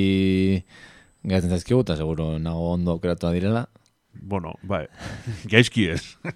gehatzen 1.27 1.51
zaizkigu, 1.51 1.81
eta 1.83 1.97
seguro 1.99 2.37
nago 2.39 2.69
ondo 2.77 3.01
kreatua 3.03 3.33
direla. 3.35 3.65
Bueno, 4.15 4.53
bai, 4.63 4.85
gaizki 5.51 5.89
ez. 5.91 6.05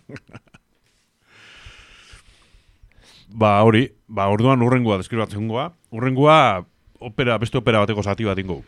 ba, 3.45 3.61
hori, 3.63 3.85
ba, 4.09 4.27
orduan 4.35 4.67
urrengoa 4.67 4.99
deskribatzen 4.99 5.47
goa. 5.47 5.69
Urrengoa, 5.95 6.65
opera, 6.99 7.39
beste 7.39 7.63
opera 7.63 7.85
bateko 7.87 8.03
zati 8.03 8.27
bat 8.27 8.43
ingo. 8.43 8.65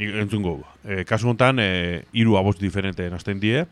Entzungo. 0.00 0.62
E, 0.80 1.04
kasu 1.04 1.28
honetan, 1.28 1.60
e, 1.60 2.06
iru 2.16 2.40
abost 2.40 2.64
diferente 2.64 3.04
nazten 3.12 3.44
die. 3.44 3.66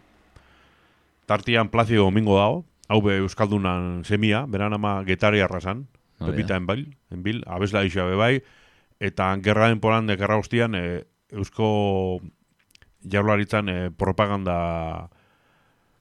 Tartian 1.28 1.68
Placido 1.68 2.04
Domingo 2.04 2.38
dago. 2.40 2.64
Hau 2.88 3.02
be 3.04 3.18
Euskaldunan 3.20 4.00
semia, 4.08 4.46
beran 4.48 4.72
ama 4.72 5.04
getari 5.04 5.42
arrasan. 5.44 5.84
Oh, 6.18 6.26
Pepita 6.26 6.56
enbil, 6.56 6.96
enbil, 7.12 7.42
abesla 7.44 7.84
isa 7.84 8.08
bai. 8.16 8.40
Eta 8.98 9.36
gerra 9.44 9.68
denporan, 9.68 10.08
de 10.08 10.16
gerra 10.16 10.38
hostian, 10.40 10.74
e, 10.74 11.04
Eusko 11.30 12.22
jaurlaritzan 13.04 13.68
e, 13.68 13.90
propaganda 13.90 15.10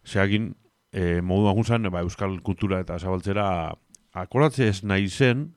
zeagin 0.07 0.55
e, 0.95 1.19
moduan 1.19 1.59
guzan, 1.59 1.91
ba, 1.91 2.07
euskal 2.07 2.39
kultura 2.39 2.79
eta 2.79 2.95
zabaltzera 2.97 3.75
akoratze 4.15 4.71
ez 4.71 4.79
nahi 4.87 5.11
zen 5.11 5.51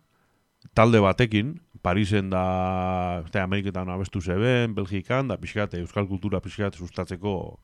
talde 0.75 0.99
batekin, 0.99 1.61
Parisen 1.81 2.29
da, 2.29 3.23
eta 3.23 3.47
Ameriketan 3.47 3.89
abestu 3.89 4.21
zeben, 4.21 4.75
Belgikan, 4.75 5.31
da 5.31 5.39
pixkat, 5.39 5.79
euskal 5.79 6.11
kultura 6.11 6.43
pixkat 6.43 6.75
sustatzeko 6.75 7.61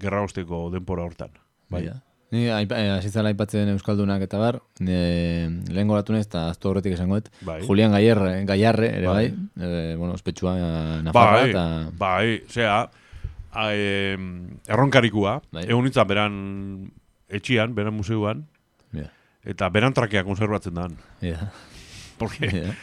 gerra 0.00 0.22
osteko 0.24 0.68
denpora 0.72 1.04
hortan. 1.06 1.30
Bai. 1.70 1.86
Ni 2.34 2.48
eh, 2.48 2.90
hasi 2.90 3.10
zela 3.12 3.30
aipatzen 3.30 3.68
Euskaldunak 3.74 4.22
eta 4.26 4.38
bar, 4.40 4.56
e, 4.80 5.46
lehen 5.70 5.86
goratu 5.90 6.14
nez, 6.16 6.24
eta 6.26 6.48
aztu 6.50 6.72
horretik 6.72 6.96
esangoet, 6.96 7.28
Bai. 7.46 7.60
Julian 7.62 7.92
Gaiarre, 7.94 8.32
Gaiarre 8.48 8.88
ere 8.96 9.06
bai, 9.06 9.28
Bai. 9.30 9.68
e, 9.68 9.94
bueno, 10.00 10.14
ospetsua 10.18 10.56
eh, 10.58 11.02
Nafarra, 11.06 11.36
Bai, 11.44 11.50
eta... 11.52 11.64
bai, 12.00 12.42
zea, 12.50 12.80
a, 13.52 13.68
em, 13.76 14.26
erronkarikua, 14.66 15.36
Bai. 15.54 15.66
egun 15.68 15.86
nintzen 15.86 16.08
beran 16.10 16.34
etxian, 17.28 17.74
beran 17.76 17.94
museuan, 17.94 18.46
Ja, 18.94 19.06
eta 19.44 19.68
beran 19.70 19.94
trakea 19.94 20.24
konservatzen 20.26 20.74
dan. 20.74 20.98
ja, 21.22 21.52
Porque 22.18 22.50
ja. 22.50 22.74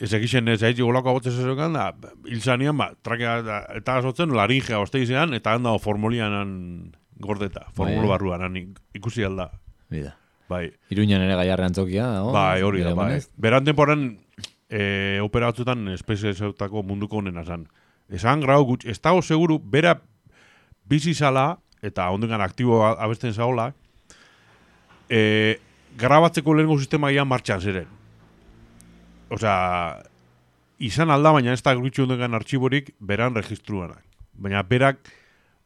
Ez 0.00 0.12
egiten 0.12 0.48
ez 0.48 0.62
egin 0.62 0.84
golako 0.84 1.10
abotzen 1.10 1.32
zezokan, 1.32 1.72
da, 1.72 1.92
hil 2.26 2.40
ba, 2.76 2.90
trakea, 3.02 3.42
da, 3.42 3.58
eta 3.76 3.96
azotzen, 3.98 4.30
laringea 4.36 4.80
oste 4.80 5.00
eta 5.34 5.54
han 5.54 5.62
dago 5.62 5.78
formolianan 5.78 6.94
gordeta, 7.18 7.66
formulo 7.74 8.08
Bai. 8.08 8.08
barruan, 8.08 8.42
han 8.42 8.56
ik- 8.56 8.78
ikusi 8.94 9.24
alda. 9.24 9.50
Bida. 9.90 10.16
Bai, 10.48 10.72
Iruñan 10.90 11.20
ere 11.20 11.34
Gaiarre 11.34 11.64
antzokia 11.64 12.06
dago. 12.06 12.32
bai, 12.32 12.62
hori 12.62 12.80
da, 12.82 12.94
bai. 12.94 13.20
Beran 13.36 13.64
temporan, 13.64 14.18
e, 14.68 15.18
opera 15.22 15.46
batzutan 15.46 15.88
espezializautako 15.88 16.82
munduko 16.82 17.18
honena 17.18 17.44
zan. 17.44 17.68
Esan 18.08 18.40
grau 18.40 18.64
gutx, 18.64 18.86
ez 18.86 19.00
dago 19.00 19.20
seguru, 19.22 19.58
bera 19.58 20.00
bizi 20.84 21.14
zala, 21.14 21.58
eta 21.82 22.08
ondengan 22.10 22.40
aktibo 22.40 22.84
abesten 22.86 23.32
zaola, 23.34 23.74
e, 25.08 25.58
grabatzeko 25.98 26.54
lehenko 26.54 26.78
sistema 26.78 27.10
ia 27.12 27.24
martxan 27.24 27.60
ziren. 27.60 27.97
Osea, 29.30 30.02
izan 30.78 31.10
alda, 31.10 31.32
baina 31.36 31.52
ez 31.52 31.62
da 31.62 31.74
gutxi 31.76 32.02
ondengan 32.04 32.36
artxiborik 32.38 32.94
beran 33.00 33.34
registruanak. 33.36 34.04
Baina 34.38 34.62
berak 34.62 35.10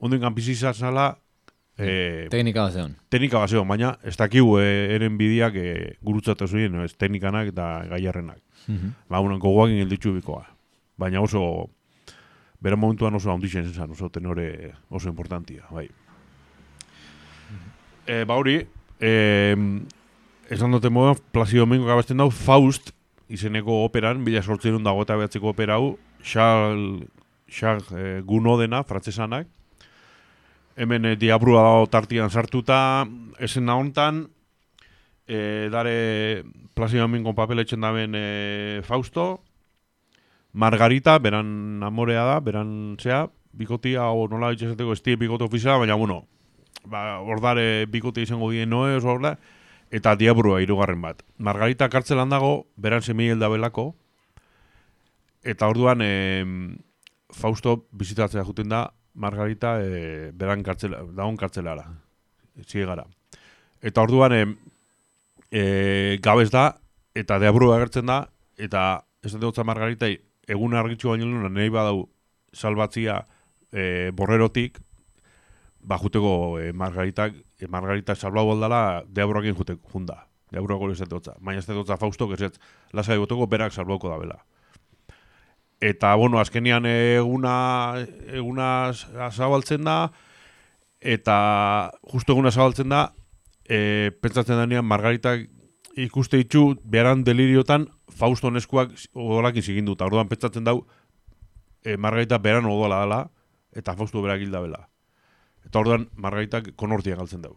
ondengan 0.03 0.35
bizi 0.35 0.55
zala, 0.57 1.17
e, 1.79 2.29
Teknika 2.31 2.65
bat 2.69 2.97
teknika 3.11 3.39
bat 3.39 3.53
baina 3.69 3.97
ez 4.05 4.17
dakigu 4.17 4.59
e, 4.61 4.95
eren 4.97 5.17
bidiak 5.19 5.55
e, 5.55 5.97
gurutzatu 6.03 6.47
zuen, 6.47 6.75
ez 6.83 6.95
teknikanak 6.95 7.53
eta 7.53 7.85
gaiarrenak. 7.91 8.41
Mhm. 8.69 8.95
Ba, 9.09 9.21
unan 9.21 9.39
gogoak 9.39 9.71
ingel 9.71 9.99
bikoa. 10.15 10.47
Baina 10.97 11.21
oso, 11.21 11.71
bera 12.61 12.77
momentuan 12.77 13.15
oso 13.15 13.31
handixen 13.31 13.73
zen, 13.73 13.91
oso 13.91 14.09
tenore 14.09 14.73
oso 14.91 15.09
importantia, 15.09 15.65
bai. 15.71 15.89
E, 18.07 18.25
ba 18.25 18.35
hori, 18.35 18.67
e, 19.01 19.57
esan 20.51 20.71
dute 20.73 20.91
moduan, 20.91 21.17
Placido 21.33 21.63
Domingo 21.63 21.87
gabesten 21.87 22.17
dau, 22.17 22.31
Faust, 22.31 22.93
izeneko 23.33 23.83
operan, 23.87 24.25
bila 24.27 24.43
sortzen 24.43 24.83
dago 24.85 25.03
eta 25.07 25.17
behatzeko 25.17 25.53
opera 25.55 25.79
hau, 25.81 25.97
Charles, 26.23 27.09
Charles 27.49 27.89
e, 27.97 28.21
Gunodena, 28.29 28.83
frantzesanak, 28.85 29.49
hemen 30.77 31.09
e, 31.09 31.17
diabrua 31.17 31.65
dago 31.65 31.87
tartian 31.93 32.31
sartuta, 32.31 33.07
esen 33.41 33.73
hontan, 33.73 34.27
e, 35.27 35.69
dare 35.73 36.45
Placido 36.75 37.07
Domingo 37.07 37.35
papeletxen 37.35 37.81
daben 37.81 38.15
e, 38.17 38.83
Fausto, 38.85 39.43
Margarita, 40.53 41.17
beran 41.19 41.81
amorea 41.83 42.27
da, 42.29 42.41
beran 42.45 42.99
zea, 43.01 43.25
bikotia, 43.57 44.11
o 44.13 44.29
nola 44.29 44.53
itxezateko 44.53 44.93
estie 44.93 45.17
bikote 45.17 45.49
ofiziala, 45.49 45.81
baina 45.81 45.97
bueno, 45.97 46.27
ba, 46.85 47.21
ordare 47.21 47.87
bikote 47.89 48.25
izango 48.25 48.51
dien 48.53 48.69
noe, 48.69 48.97
oso 49.01 49.17
eta 49.93 50.15
diabrua 50.17 50.63
hirugarren 50.65 51.03
bat. 51.05 51.21
Margarita 51.37 51.89
kartzelan 51.93 52.33
dago, 52.33 52.67
beran 52.77 53.03
da 53.39 53.49
belako, 53.49 53.95
eta 55.45 55.69
orduan 55.69 56.01
e, 56.01 56.47
Fausto 57.33 57.87
bizitatzea 57.93 58.45
juten 58.45 58.69
da, 58.69 58.93
Margarita 59.15 59.79
e, 59.81 60.33
beran 60.33 60.63
kartzela, 60.63 61.03
dagon 61.13 61.37
kartzelara, 61.37 61.85
ziegara. 62.67 63.05
Eta 63.83 64.03
orduan 64.03 64.33
e, 64.33 64.47
e, 65.51 66.19
gabez 66.23 66.51
da, 66.51 66.79
eta 67.15 67.39
deabrua 67.39 67.77
agertzen 67.77 68.07
da, 68.07 68.29
eta 68.57 69.05
ez 69.23 69.35
dut 69.37 69.59
Margarita 69.65 70.09
egun 70.49 70.75
argitxu 70.75 71.11
baino 71.11 71.27
lehena 71.27 71.49
nahi 71.49 71.69
badau 71.69 72.09
salbatzia 72.53 73.27
e, 73.73 74.11
borrerotik, 74.11 74.79
ba 75.83 75.99
juteko 75.99 76.59
e, 76.61 76.73
Margaritak, 76.73 77.35
Margarita 77.69 78.15
salbau 78.15 78.51
aldala 78.53 79.03
deabroakin 79.07 79.57
juteko 79.57 79.91
junda. 79.93 80.27
Deabroako 80.53 80.91
ez 80.93 81.09
dut 81.09 81.29
Baina 81.41 81.61
ez 81.61 81.67
dut 81.67 81.89
Fausto, 81.99 82.29
ez 82.35 82.53
lasai 82.93 83.17
goteko 83.19 83.47
berak 83.47 83.73
salbauko 83.73 84.11
da 84.11 84.19
bela. 84.19 84.39
Eta, 85.81 86.15
bueno, 86.15 86.39
azkenian 86.39 86.85
eguna, 86.87 88.05
eguna 88.31 88.93
zabaltzen 89.31 89.85
da, 89.85 90.13
eta 91.01 91.91
justo 92.13 92.37
eguna 92.37 92.53
zabaltzen 92.53 92.93
da, 92.93 93.09
e, 93.65 94.13
pentsatzen 94.23 94.61
denean 94.61 94.87
Margaritak 94.87 95.49
ikuste 95.97 96.39
ditu 96.39 96.77
beran 96.85 97.25
deliriotan 97.25 97.89
Fausto 98.13 98.51
neskuak 98.51 98.93
odolakin 99.15 99.63
zigindu. 99.63 99.97
Eta 99.97 100.07
orduan 100.07 100.29
pentsatzen 100.29 100.65
dau 100.65 100.83
e, 101.85 101.97
Margarita 101.97 102.39
beran 102.39 102.69
odola 102.69 103.03
dela 103.03 103.21
eta 103.73 103.97
Fausto 103.97 104.23
berak 104.23 104.45
hilda 104.45 104.61
bela. 104.61 104.92
Eta 105.67 105.81
orduan 105.81 106.09
Margaritak 106.17 106.73
konortia 106.77 107.17
galtzen 107.17 107.43
dau. 107.43 107.57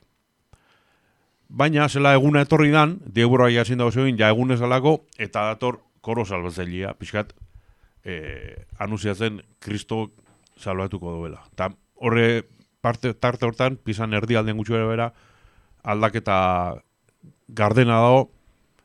Baina, 1.49 1.87
zela 1.89 2.15
eguna 2.17 2.41
etorri 2.45 2.71
dan, 2.73 2.97
diegurra 3.05 3.51
jasin 3.53 3.77
dago 3.77 3.91
zegoen, 3.91 4.17
ja 4.17 4.31
egunez 4.33 4.61
alako, 4.65 4.97
eta 5.17 5.45
dator 5.51 5.79
koro 6.01 6.25
salbatzailea, 6.25 6.95
pixkat, 6.97 7.33
e, 8.05 8.65
anuziatzen 8.79 9.41
Kristo 9.59 10.09
salbatuko 10.57 11.13
duela. 11.19 11.43
Eta 11.53 11.69
horre 11.95 12.45
parte, 12.81 13.13
tarte 13.13 13.45
hortan, 13.45 13.77
pisan 13.77 14.13
erdi 14.13 14.37
aldean 14.37 14.57
gutxu 14.57 14.77
bera 14.77 15.11
aldaketa 15.85 16.37
gardena 17.47 17.99
dago 18.01 18.29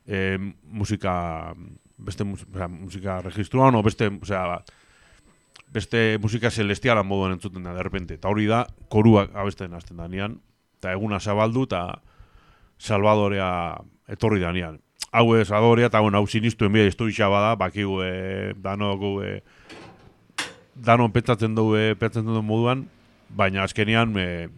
e, 0.06 0.38
musika 0.64 1.54
beste 2.00 2.24
musika 2.24 3.20
registruan 3.20 3.76
o 3.76 3.82
beste, 3.82 4.08
osea, 4.08 4.60
beste 5.72 6.18
musika 6.22 6.50
celestiala 6.50 7.02
moduan 7.06 7.36
entzuten 7.36 7.64
da, 7.64 7.74
derrepente. 7.76 8.18
Eta 8.18 8.30
hori 8.30 8.46
da, 8.50 8.64
koruak 8.90 9.34
abesten 9.34 9.74
hasten 9.74 10.00
da 10.00 10.08
nian, 10.10 10.38
eta 10.80 10.94
eguna 10.96 11.20
zabaldu, 11.20 11.66
eta 11.68 12.00
Salvadorea 12.80 13.50
etorri 14.08 14.40
da 14.40 14.52
nian. 14.56 14.78
Hau 15.12 15.34
ez, 15.36 15.48
Salvadorea, 15.48 15.90
eta 15.90 16.00
bueno, 16.00 16.18
hau 16.18 16.26
sinistu 16.26 16.66
enbia 16.66 16.86
historia 16.88 17.28
bada, 17.28 17.54
bakigu, 17.60 18.00
e, 18.02 18.54
dano, 18.56 18.94
e, 19.22 19.40
dano 20.74 21.10
petzatzen 21.12 21.54
dugu, 21.54 21.76
e, 21.76 21.94
petzatzen 21.94 22.30
dugu 22.30 22.42
moduan, 22.46 22.86
baina 23.28 23.64
azkenian, 23.64 24.14
e, 24.18 24.48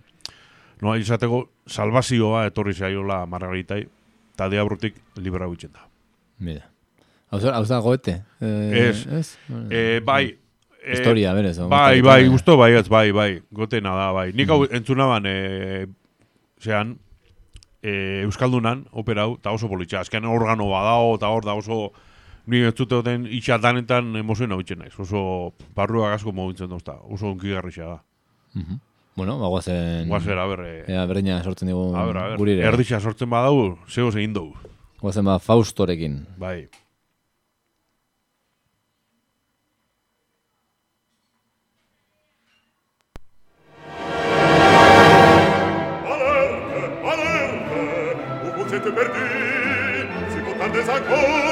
no, 0.80 0.94
izateko, 0.96 1.48
salvazioa 1.66 2.46
etorri 2.50 2.74
zaiola 2.74 3.24
margaritai, 3.26 3.82
eta 4.34 4.48
diabrutik 4.52 4.96
libera 5.16 5.48
bitzen 5.50 5.72
da. 5.72 5.88
Mira. 6.38 6.68
Hau 7.32 7.40
da 7.40 7.78
goete? 7.80 8.22
Eh, 8.40 8.88
Ez. 8.88 9.06
ez? 9.06 9.38
E, 9.70 10.00
bai, 10.04 10.36
e, 10.84 10.92
Historia, 10.92 11.32
berez. 11.34 11.58
o, 11.58 11.68
Bai, 11.68 12.00
bai, 12.02 12.26
gusto 12.28 12.56
bai, 12.56 12.72
ez, 12.74 12.88
bai, 12.88 13.12
bai, 13.12 13.42
gotena 13.50 13.94
da, 13.94 14.10
bai. 14.12 14.32
Nik 14.32 14.48
hau 14.50 14.64
entzunaban, 14.64 15.24
e, 15.26 15.86
zean, 16.60 16.98
e, 17.82 18.22
Euskaldunan, 18.24 18.86
opera 18.92 19.22
hau, 19.26 19.36
eta 19.38 19.50
oso 19.52 19.68
politxa. 19.68 20.00
Azken 20.00 20.24
organo 20.24 20.68
badao, 20.70 21.14
eta 21.16 21.28
hor 21.28 21.44
da 21.44 21.54
oso, 21.54 21.92
ni 22.46 22.58
ez 22.66 22.74
dute 22.74 22.94
duten 22.96 23.26
itxatanetan 23.30 24.14
emozioen 24.16 24.52
hau 24.52 24.62
naiz. 24.76 24.94
Oso, 24.98 25.52
barruak 25.74 26.14
asko 26.14 26.32
mogintzen 26.32 26.68
dozta, 26.68 26.98
oso 27.08 27.26
onkigarrixa 27.30 27.84
da. 27.84 28.02
Mhm. 28.54 28.80
Bueno, 29.14 29.38
ba, 29.38 29.46
guazen... 29.48 30.08
Guazer, 30.08 30.38
a 30.38 30.46
ber, 30.46 30.60
e, 30.64 30.84
Ea, 30.88 31.04
berreina 31.06 31.42
sortzen 31.44 31.68
digu 31.68 31.94
a 31.94 32.04
ber, 32.06 32.16
a 32.16 32.28
ber, 32.30 32.38
gurire. 32.38 32.62
erdixa 32.64 32.98
sortzen 33.00 33.28
badau, 33.28 33.76
zego 33.86 34.08
egin 34.08 34.32
dugu, 34.32 34.54
Guazen 35.02 35.24
ba, 35.26 35.38
Faustorekin. 35.38 36.26
bai. 36.38 36.68
als 50.82 50.88
ein 50.88 51.06
Gold 51.06 51.51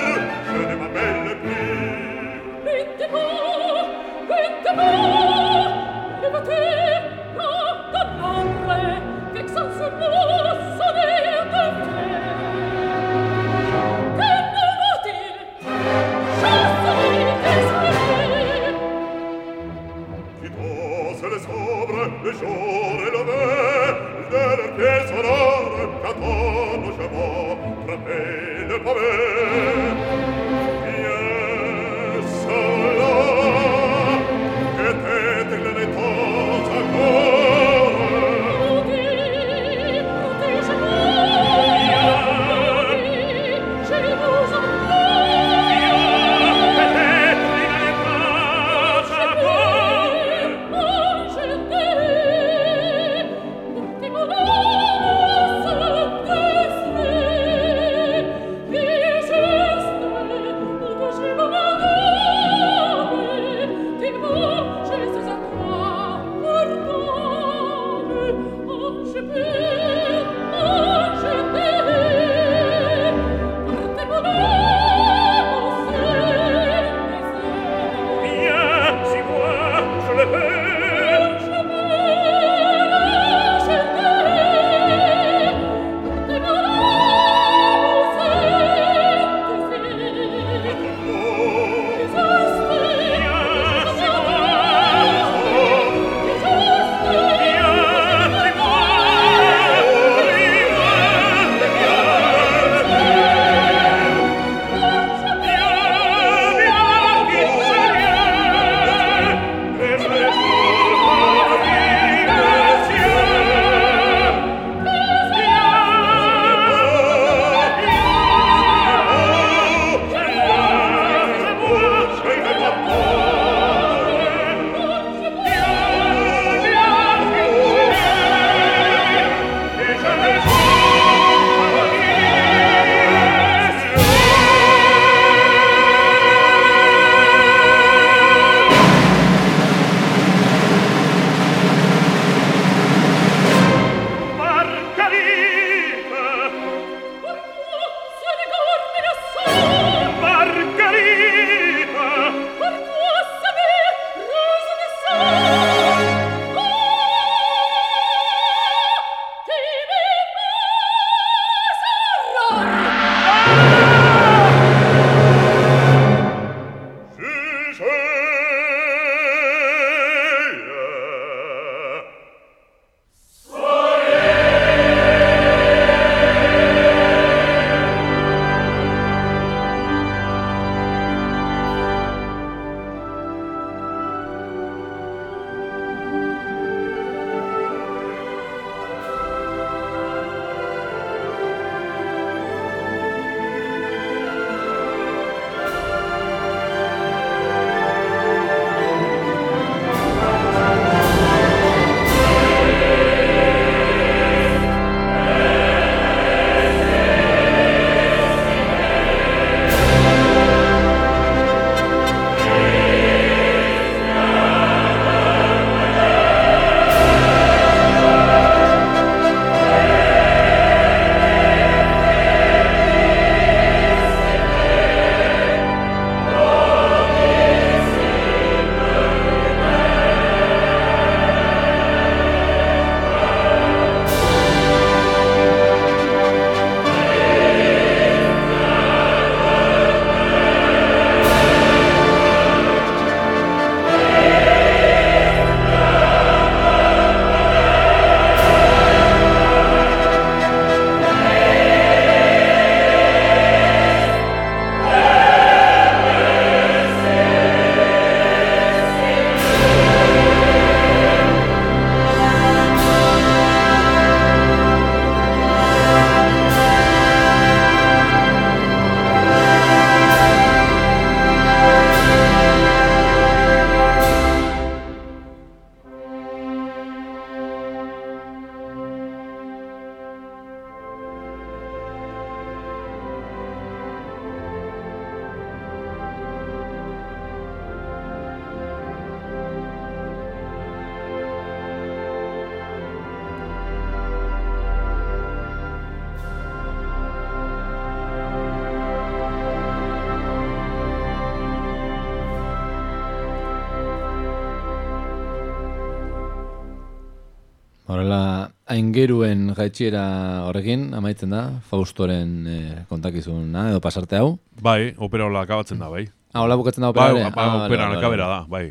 aingeruen 308.70 309.50
jaitxiera 309.58 310.02
horrekin, 310.46 310.90
amaitzen 310.94 311.32
da, 311.34 311.42
Faustoren 311.70 312.34
eh, 312.46 312.82
kontakizuna 312.90 313.68
edo 313.72 313.80
pasarte 313.82 314.20
hau. 314.20 314.36
Bai, 314.62 314.92
opera 314.98 315.26
hola 315.26 315.42
akabatzen 315.46 315.80
da, 315.82 315.88
bai. 315.90 316.04
Ah, 316.32 316.44
hola 316.44 316.54
bukatzen 316.60 316.84
da 316.84 316.92
opera 316.92 317.08
Bai, 317.10 317.22
ba, 317.24 317.30
Ah, 317.34 317.64
opera 317.66 317.88
vale, 317.88 318.00
vale. 318.06 318.16
da, 318.16 318.44
bai. 318.46 318.66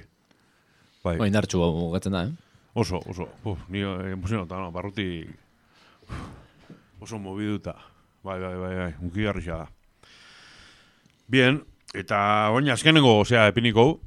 Bai, 1.03 1.17
Bai, 1.17 1.27
indartxu 1.27 1.59
bukatzen 1.59 2.15
da, 2.15 2.23
eh? 2.27 2.31
oso, 2.73 3.01
oso. 3.09 3.27
Uf, 3.43 3.59
ni 3.67 3.80
eh, 3.84 4.13
emozionata, 4.13 4.55
no, 4.59 4.71
barruti 4.71 5.26
oso 6.99 7.19
mobiduta. 7.19 7.76
Bai, 8.23 8.39
bai, 8.39 8.55
bai, 8.55 8.76
bai, 8.76 8.93
unki 9.01 9.23
da. 9.47 9.65
Bien, 11.27 11.61
eta 11.93 12.49
oin 12.51 12.69
azkenengo, 12.69 13.19
osea, 13.19 13.47
epiniko, 13.47 13.99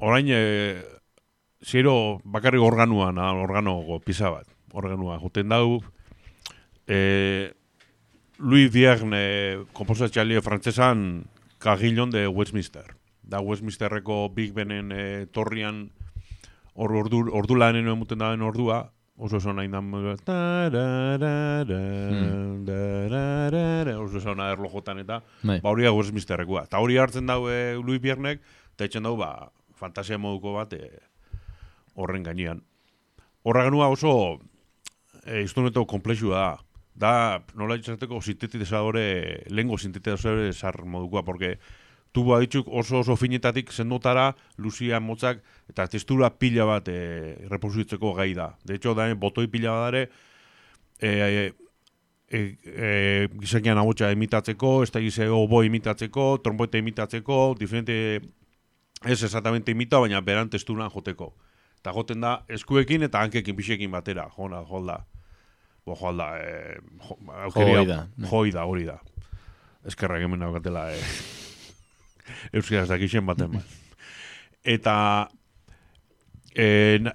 orain, 0.00 0.26
e, 0.28 0.82
zero 1.62 2.20
bakarrik 2.24 2.60
organuan, 2.62 3.18
ah, 3.18 3.32
organogo 3.34 3.98
pisa 4.00 4.30
bat, 4.30 4.46
organua, 4.76 5.16
juten 5.22 5.48
dau, 5.48 5.80
e, 6.86 7.52
Louis 8.38 8.70
Vierne 8.72 9.64
komposatxaile 9.72 10.42
frantzesan 10.44 11.24
Carillon 11.58 12.10
de 12.12 12.26
Westminster. 12.28 12.92
Da 13.22 13.40
Westminsterreko 13.40 14.28
Big 14.34 14.52
Benen 14.54 14.92
e, 14.92 15.26
torrian 15.32 15.88
hor 16.76 16.92
ordu, 17.00 17.24
ordu 17.32 17.56
lanen 17.56 17.88
emuten 17.88 18.20
daben 18.20 18.42
ordua, 18.44 18.92
oso 19.16 19.40
zona 19.40 19.64
indan 19.64 19.88
tararara, 20.26 21.64
oso 23.98 24.20
zona 24.20 24.50
erlojotan 24.52 24.98
eta 25.00 25.22
Bai. 25.42 25.60
ba 25.64 25.70
hori 25.70 25.88
Westminsterrekoa. 25.88 26.64
Eta 26.68 26.78
hori 26.78 26.98
hartzen 27.00 27.26
dau 27.26 27.48
e, 27.48 27.74
Louis 27.80 28.02
Viernek, 28.02 28.40
eta 28.76 28.84
etxen 28.84 29.02
dau 29.08 29.16
ba, 29.16 29.48
fantasia 29.74 30.18
moduko 30.18 30.52
bat 30.60 30.72
e, 30.76 31.00
horren 31.94 32.22
gainean. 32.22 32.60
Horra 33.42 33.64
oso 33.88 34.40
e, 35.26 35.42
instrumento 35.42 35.84
komplexua 35.86 36.38
da. 36.38 36.56
Da, 36.96 37.12
nola 37.54 37.76
izateko 37.76 38.22
sintetizadore, 38.22 39.42
lengo 39.52 39.76
sintetizadore 39.76 40.52
zar 40.54 40.78
modukoa, 40.88 41.22
porque 41.24 41.58
tubo 42.16 42.32
aditzuk 42.32 42.70
oso 42.72 43.02
oso 43.02 43.16
finetatik 43.20 43.68
sendotara, 43.72 44.30
luzia 44.56 45.00
motzak, 45.04 45.42
eta 45.68 45.84
textura 45.92 46.30
pila 46.40 46.64
bat 46.64 46.88
e, 46.88 47.36
reproduzitzeko 47.50 48.14
gai 48.16 48.32
da. 48.34 48.54
De 48.64 48.78
hecho, 48.78 48.94
da, 48.96 49.10
botoi 49.14 49.44
pila 49.52 49.74
bat 49.74 49.84
dare, 49.90 50.08
e, 50.98 51.10
e, 51.10 51.52
e, 52.30 52.40
e, 52.64 53.28
gizakian 53.42 53.76
ahotsa 53.76 54.08
imitatzeko, 54.16 54.82
ez 54.86 54.90
da 54.94 55.02
gize 55.04 55.28
obo 55.28 55.60
imitatzeko, 55.66 56.38
trombote 56.42 56.80
imitatzeko, 56.80 57.54
diferente, 57.58 58.22
ez 59.04 59.22
exactamente 59.22 59.76
imita, 59.76 60.00
baina 60.00 60.22
beran 60.24 60.48
testuran 60.48 60.88
joteko. 60.90 61.34
Eta 61.82 61.92
joten 61.92 62.24
da 62.24 62.38
eskuekin 62.48 63.04
eta 63.06 63.20
hankekin 63.20 63.56
pixekin 63.60 63.92
batera, 63.92 64.30
jona, 64.32 64.64
jolda. 64.64 65.02
Bo, 65.86 65.94
eh, 65.94 66.78
jo, 66.98 67.16
aukeria- 67.46 67.76
Joi 67.78 67.86
da, 67.86 68.00
ne. 68.18 68.28
Joi 68.28 68.50
da, 68.50 68.64
hori 68.66 68.84
da. 68.88 68.98
Eskerrak 69.86 70.20
hemen 70.24 70.40
daukatela, 70.42 70.88
eh. 70.92 70.98
Euskaraz 72.58 72.88
dakixen 72.90 73.24
baten 73.26 73.52
bat. 73.52 73.76
Eta, 74.66 74.96
eh, 76.54 76.98
na- 77.00 77.14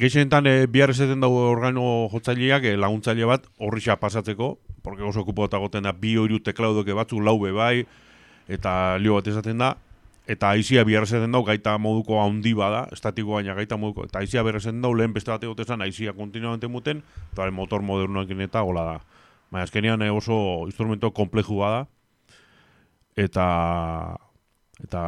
Gehienetan 0.00 0.46
e, 0.48 0.66
bihar 0.66 0.88
esaten 0.94 1.20
dago 1.20 1.42
organo 1.50 2.08
jotzaileak 2.08 2.64
e, 2.64 2.76
laguntzaile 2.80 3.26
bat 3.28 3.44
horrixa 3.60 3.98
pasatzeko, 4.00 4.54
porque 4.82 5.02
oso 5.04 5.20
okupatuta 5.20 5.58
goten 5.60 5.84
da 5.84 5.92
bi 5.92 6.14
oiru 6.16 6.38
teklaudoke 6.40 6.94
batzuk 6.96 7.20
lau 7.20 7.34
be 7.38 7.50
bai, 7.52 7.84
eta 8.48 8.96
lio 8.98 9.18
bat 9.18 9.26
esaten 9.28 9.58
da, 9.60 9.74
eta 10.30 10.52
aizia 10.54 10.84
bihar 10.86 11.02
esaten 11.08 11.32
dau 11.34 11.42
gaita 11.46 11.74
moduko 11.82 12.20
handi 12.22 12.52
bada, 12.54 12.84
estatiko 12.94 13.34
baina 13.38 13.56
gaita 13.58 13.78
moduko, 13.80 14.06
eta 14.06 14.22
aizia 14.22 14.44
behar 14.46 14.60
esaten 14.60 14.82
dau 14.84 14.92
lehen 14.94 15.14
beste 15.16 15.32
bat 15.32 15.42
egotezan 15.42 15.82
aizia 15.82 16.14
kontinuamente 16.14 16.70
muten, 16.70 17.02
eta 17.32 17.50
motor 17.50 17.82
modernoekin 17.82 18.46
eta 18.46 18.62
gola 18.66 18.86
da. 18.86 18.98
Baina 19.50 19.66
azkenean 19.66 20.04
eh, 20.06 20.10
oso 20.14 20.66
instrumento 20.70 21.10
kompleju 21.16 21.58
bada, 21.64 21.86
eta, 23.18 23.46
eta 24.84 25.02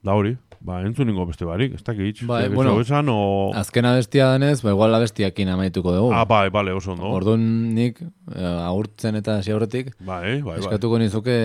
da 0.00 0.16
hori, 0.16 0.32
ba, 0.64 0.80
entzuningo 0.88 1.28
beste 1.28 1.44
barik, 1.44 1.76
ez 1.76 1.84
dakit, 1.84 2.24
Bai, 2.24 2.46
zer 2.46 2.56
bueno, 2.56 2.78
esan, 2.80 3.12
o... 3.12 3.52
Azken 3.60 3.84
abestia 3.92 4.32
denez, 4.32 4.62
ba, 4.64 4.72
igual 4.72 4.96
abestiakin 4.96 5.52
amaituko 5.52 5.92
dugu. 5.92 6.14
Ah, 6.16 6.24
bai, 6.24 6.46
bale, 6.48 6.72
oso 6.72 6.94
ondo. 6.96 7.12
Orduan 7.12 7.44
nik, 7.76 8.00
eh, 8.32 8.56
agurtzen 8.64 9.20
eta 9.20 9.36
hasi 9.42 9.52
aurretik, 9.52 9.92
Bai, 10.00 10.40
bai, 10.40 10.42
bai. 10.48 10.60
eskatuko 10.64 10.96
nizuke, 11.04 11.36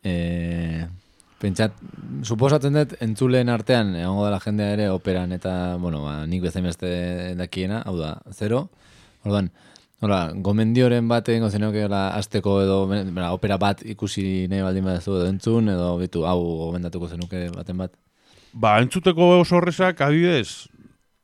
e, 0.00 0.16
pentsat, 1.44 1.76
suposatzen 2.24 2.78
dut 2.78 2.94
entzuleen 3.04 3.52
artean, 3.52 3.92
egongo 4.00 4.24
dela 4.26 4.40
jendea 4.40 4.72
ere 4.78 4.88
operan 4.92 5.34
eta, 5.36 5.76
bueno, 5.80 6.00
ba, 6.06 6.16
nik 6.30 6.42
bezain 6.44 6.64
beste 6.64 6.90
dakiena, 7.38 7.82
hau 7.84 7.96
da, 7.98 8.14
zero. 8.32 8.64
Orduan, 9.24 9.50
hola, 10.04 10.20
gomendioren 10.46 11.08
bat 11.10 11.28
egingo 11.32 11.50
zenuke 11.52 11.84
hola, 11.86 12.06
azteko 12.18 12.56
edo 12.64 12.78
bera, 12.88 13.32
opera 13.36 13.58
bat 13.60 13.84
ikusi 13.94 14.46
nahi 14.52 14.64
baldin 14.64 14.88
baduzu 14.88 15.18
edo 15.18 15.28
entzun, 15.32 15.72
edo 15.74 15.94
bitu, 16.00 16.24
hau 16.28 16.38
gomendatuko 16.64 17.10
zenuke 17.12 17.48
baten 17.54 17.80
bat. 17.84 17.94
Ba, 18.54 18.78
entzuteko 18.84 19.34
oso 19.40 19.58
horrezak, 19.58 20.00
adibidez, 20.04 20.68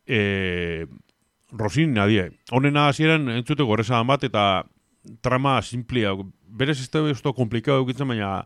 e, 0.06 0.86
Rosin 1.50 1.94
nadie. 1.94 2.28
Honena 2.54 2.88
hasieran 2.90 3.28
entzuteko 3.34 3.74
horrezan 3.74 4.06
bat, 4.06 4.24
eta 4.26 4.64
trama 5.24 5.60
simplia. 5.62 6.12
Berez 6.60 6.80
ez 6.82 6.90
da 6.90 7.32
komplikado 7.34 7.80
eukitzen, 7.82 8.08
baina 8.10 8.44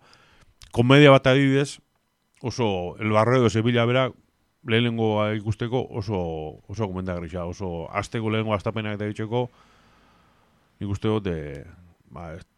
komedia 0.74 1.12
bat 1.14 1.26
adibidez, 1.30 1.78
oso 2.42 2.96
el 2.98 3.14
barrio 3.14 3.44
de 3.44 3.50
Sevilla 3.50 3.84
bera, 3.86 4.08
lehenengo 4.66 5.22
ikusteko 5.36 5.84
oso, 5.86 6.18
oso 6.66 6.88
komendagarria, 6.88 7.44
oso 7.46 7.86
azteko 7.94 8.32
lehenengo 8.32 8.56
astapenak 8.56 8.96
eta 8.98 9.06
ditzeko, 9.06 9.46
nik 10.80 10.90
uste 10.90 11.12
dut, 11.12 11.30
e, 11.30 11.62
ba, 12.10 12.32
ez- 12.34 12.48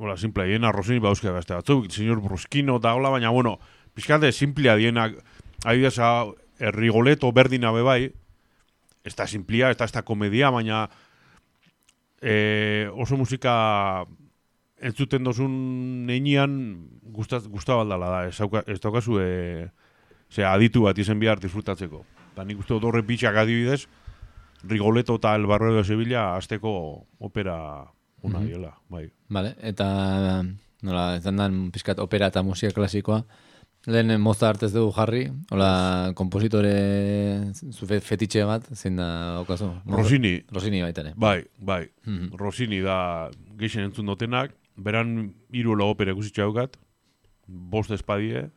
hola, 0.00 0.16
simplea, 0.16 0.48
hiena 0.48 0.72
Rosini 0.72 1.02
bauzke 1.04 1.30
beste 1.30 1.54
batzuk, 1.54 1.90
señor 1.92 2.22
Bruskino 2.24 2.78
eta 2.80 2.94
hola, 2.96 3.12
baina, 3.12 3.30
bueno, 3.30 3.58
pixkate 3.94 4.32
simplea 4.32 4.78
dienak, 4.80 5.20
adibidez, 5.64 5.98
hau, 5.98 6.34
eh, 6.58 6.70
Rigoleto 6.72 7.30
berdina 7.32 7.72
be 7.72 7.82
bai, 7.82 8.12
ez 9.04 9.14
da 9.14 9.26
simplia, 9.28 9.70
ez 9.70 9.76
da, 9.76 9.84
ez 9.84 9.92
da 9.92 10.02
komedia, 10.02 10.50
baina 10.50 10.88
e, 12.22 12.88
oso 12.96 13.18
musika 13.20 14.06
entzuten 14.84 15.24
dozun 15.24 15.54
neinean 16.06 16.54
gustat, 17.16 17.46
gustabaldala 17.48 18.08
da, 18.12 18.20
ez, 18.28 18.36
dauka, 18.38 18.62
ez 18.68 18.78
daukazu 18.84 19.18
e, 19.22 19.68
ze 20.30 20.44
aditu 20.44 20.82
bat 20.84 20.98
izen 20.98 21.18
bihar 21.22 21.40
disfrutatzeko. 21.40 22.04
Eta 22.34 22.44
nik 22.44 22.58
uste 22.60 22.74
dut 22.74 22.84
horre 22.90 23.02
bitxak 23.06 23.36
adibidez, 23.44 23.86
Rigoleto 24.64 25.16
eta 25.20 25.34
El 25.36 25.44
Barrio 25.46 25.74
de 25.76 25.84
Sevilla 25.84 26.36
azteko 26.38 27.06
opera 27.18 27.84
una 28.22 28.38
Mhm. 28.40 28.46
diela, 28.46 28.70
bai. 28.88 29.10
Vale, 29.28 29.54
eta 29.60 30.42
nola, 30.82 31.16
izan 31.18 31.36
dan 31.36 31.70
pizkat 31.70 31.98
opera 31.98 32.26
eta 32.32 32.42
musika 32.42 32.72
klasikoa. 32.72 33.24
Lehen 33.86 34.18
Mozart 34.22 34.62
ez 34.62 34.72
dugu 34.72 34.92
jarri, 34.96 35.26
hola, 35.50 36.12
kompositore 36.16 37.52
zu 37.52 37.84
fe- 37.86 38.00
fetitxe 38.00 38.44
bat, 38.48 38.64
zein 38.74 38.96
da 38.96 39.40
okazu? 39.42 39.68
Rosini 39.86 40.80
baita 40.80 41.02
ere. 41.02 41.12
bai, 41.16 41.44
bai. 41.60 41.90
Mhm. 42.06 42.30
Rossini 42.38 42.80
da 42.80 43.28
geixen 43.58 43.84
entzun 43.84 44.06
dutenak, 44.06 44.54
beran 44.76 45.34
hiru 45.52 45.76
opera 45.82 46.12
ikusi 46.12 46.32
daukat, 46.32 46.76
bost 47.46 47.90
espadie, 47.90 48.50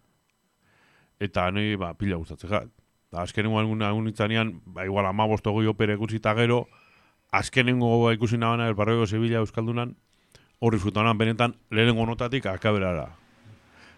eta 1.19 1.51
nahi, 1.51 1.75
ba, 1.75 1.93
pila 1.93 2.17
gustatzen 2.17 2.49
jat. 2.49 2.69
Da, 3.11 3.21
azkenengo 3.21 3.59
algun 3.59 3.81
algun 3.81 4.07
itzanean, 4.07 4.61
ba, 4.65 4.85
igual 4.85 5.05
ama 5.05 5.25
goi 5.27 5.67
opera 5.67 5.93
ikusi 5.93 6.17
eta 6.17 6.33
gero, 6.35 6.67
azkenengo 7.31 8.11
ikusi 8.11 8.37
nabana, 8.37 8.67
el 8.67 8.75
barrio 8.75 9.01
de 9.01 9.07
Sevilla 9.07 9.37
Euskaldunan, 9.39 9.95
hori 10.59 10.77
frutanan 10.77 11.17
benetan, 11.17 11.55
lehenengo 11.69 12.05
notatik 12.05 12.45
akaberara. 12.45 13.15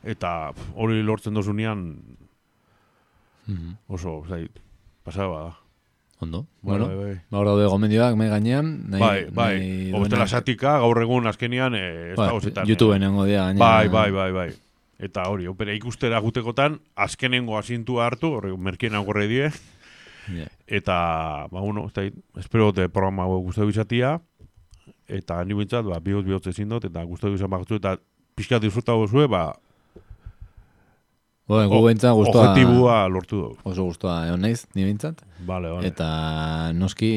Eta 0.04 0.52
hori 0.76 1.04
lortzen 1.04 1.34
dozunean, 1.34 2.18
Mhm. 3.48 3.78
oso, 3.88 4.24
zai, 4.28 4.48
pasaba 5.04 5.44
da. 5.44 5.69
Ondo. 6.22 6.42
Bai, 6.62 6.78
Bueno, 6.80 6.88
bai, 6.88 6.96
bai. 6.98 7.14
ba, 7.32 7.38
hor 7.40 7.46
daude 7.48 7.68
gomendioak 7.72 8.16
mai 8.20 8.28
gainean. 8.30 8.90
Nahi, 8.90 9.00
bai, 9.00 9.26
bai. 9.32 9.60
nahi 9.60 9.94
O 9.94 10.02
bestela 10.02 10.26
duenak- 10.26 10.30
satika, 10.30 10.78
gaur 10.80 11.02
egun 11.02 11.28
azkenian, 11.28 11.76
eh, 11.76 12.12
ez 12.12 12.18
Bai, 12.18 12.28
da 12.28 12.34
gozetan. 12.34 12.68
YouTubeen 12.68 13.02
nengo 13.02 13.26
dia 13.26 13.44
gainera. 13.46 13.66
Bai, 13.66 13.88
bai, 13.88 14.12
bai, 14.12 14.32
bai. 14.32 14.50
Eta 15.00 15.24
hori, 15.30 15.48
opera 15.48 15.74
ikustera 15.74 16.20
gutekotan, 16.20 16.82
azkenengo 16.96 17.58
asintua 17.58 18.06
hartu, 18.08 18.34
horre, 18.36 18.52
merkien 18.58 18.96
agorre 18.96 19.28
die, 19.30 19.50
Ja. 20.28 20.46
eta, 20.68 21.48
ba, 21.50 21.62
bueno, 21.62 21.86
ez 21.88 21.94
da, 21.94 22.04
espero 22.38 22.74
te 22.74 22.90
programa 22.90 23.24
hau 23.24 23.40
guztu 23.42 23.70
izatia, 23.70 24.20
eta 25.08 25.44
ni 25.46 25.54
bintzat, 25.54 25.86
ba, 25.86 26.00
bihotz 26.00 26.26
bihotz 26.26 26.48
ezin 26.48 26.68
dut, 26.70 26.84
eta 26.86 27.02
guztu 27.04 27.32
izan 27.34 27.50
bakutzu, 27.50 27.76
eta 27.76 27.98
pixka 28.36 28.60
disfruta 28.60 28.92
gozue, 28.94 29.26
ba, 29.28 29.54
Bueno, 31.50 31.66
gu 31.72 31.76
o- 31.80 31.86
behintzat 31.88 32.14
guztua, 32.14 32.52
objetibua 32.52 33.08
lortu 33.10 33.36
dugu. 33.42 33.58
oso 33.66 33.84
guztua 33.88 34.28
egon 34.28 34.42
naiz, 34.46 34.68
ni 34.78 34.84
behintzat. 34.86 35.24
Vale, 35.48 35.72
vale. 35.74 35.88
Eta 35.90 36.10
noski 36.78 37.10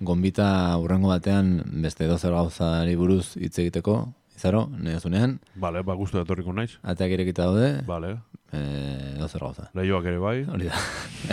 gonbita 0.00 0.76
urrengo 0.82 1.08
batean 1.12 1.60
beste 1.84 2.08
dozer 2.10 2.32
gauzari 2.34 2.96
buruz 2.98 3.36
hitz 3.38 3.54
egiteko, 3.62 4.08
izaro, 4.36 4.64
nezunean, 4.82 5.38
Vale, 5.54 5.82
ba, 5.86 5.94
guztu 5.94 6.18
etorriko 6.18 6.52
naiz. 6.56 6.78
ateak 6.82 7.12
irekita 7.12 7.44
daude, 7.46 7.82
Vale. 7.86 8.16
eh, 8.52 9.14
edo 9.16 9.28
zer 9.28 9.40
gauza. 9.46 9.70
Leioak 9.74 10.04
ere 10.10 10.18
bai. 10.18 10.44
Hori 10.50 10.64
da. 10.66 10.74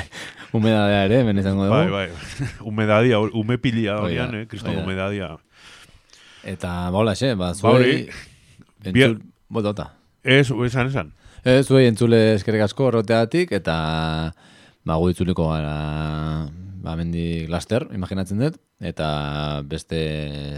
Humedadea 0.54 1.04
ere, 1.06 1.22
hemen 1.22 1.38
izango 1.42 1.66
dugu. 1.66 1.76
Bai, 1.76 1.90
bai. 1.90 2.10
Humedadia, 2.68 3.20
umepilia 3.20 3.98
Hori 3.98 4.16
da, 4.16 4.26
horian, 4.28 4.42
eh? 4.44 4.48
Kriston 4.48 4.70
hori 4.72 4.78
da. 4.80 4.84
humedadia. 4.86 5.38
Eta, 6.44 6.90
baula, 6.94 7.16
xe, 7.16 7.34
ba, 7.36 7.54
Ba, 7.62 7.70
hori, 7.74 7.92
zuei... 7.92 8.94
bia- 8.94 9.10
Entzul, 9.10 9.22
bota, 9.50 9.70
bota. 9.74 9.88
Ez, 10.24 10.52
esan, 10.52 10.88
esan. 10.94 11.14
E, 11.48 11.62
zuei 11.64 11.86
entzule 11.88 12.18
eskerrik 12.36 12.66
asko 12.66 12.90
horreteatik, 12.90 13.54
eta 13.56 13.74
ba, 14.84 14.96
gu 15.00 15.14
itzuliko 15.14 15.46
gara 15.48 15.76
ba, 16.84 16.96
mendik 17.00 17.48
laster, 17.48 17.86
imaginatzen 17.96 18.42
dut, 18.42 18.58
eta 18.84 19.08
beste 19.64 20.00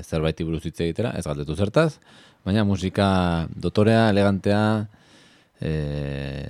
zerbaiti 0.01 0.47
buruz 0.47 0.63
hitz 0.65 0.79
egitera, 0.81 1.11
ez 1.13 1.27
galdetu 1.27 1.53
zertaz, 1.53 1.99
baina 2.41 2.63
musika 2.65 3.09
dotorea, 3.53 4.07
elegantea, 4.09 4.61
e, 5.61 5.73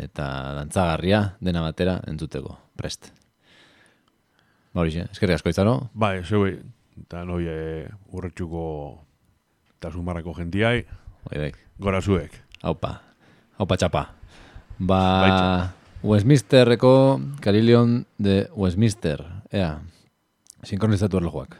eta 0.05 0.27
dantzagarria 0.61 1.19
dena 1.43 1.65
batera 1.65 1.97
entzuteko, 2.07 2.55
prest. 2.79 3.09
Ba, 4.71 4.85
Horixe, 4.85 5.09
eskerrik 5.09 5.41
asko 5.41 5.51
izaro, 5.51 5.73
Bai, 5.91 6.21
zeue, 6.23 6.53
eta 7.01 7.25
noi 7.27 7.41
e, 7.43 7.57
urretxuko 8.15 8.63
eta 9.75 9.91
sumarrako 9.91 10.37
gentiai, 10.39 10.85
bai, 11.27 11.43
bai, 11.43 11.51
gora 11.75 11.99
zuek. 11.99 12.39
haupa, 12.63 12.93
haupa 13.59 13.79
txapa. 13.83 14.05
Ba, 14.79 15.21
Baitza. 15.21 15.73
Westminsterreko 16.01 17.19
Carillon 17.41 18.05
de 18.17 18.49
Westminster, 18.55 19.25
ea, 19.51 19.81
sinkronizatu 20.63 21.19
erlojuak. 21.19 21.57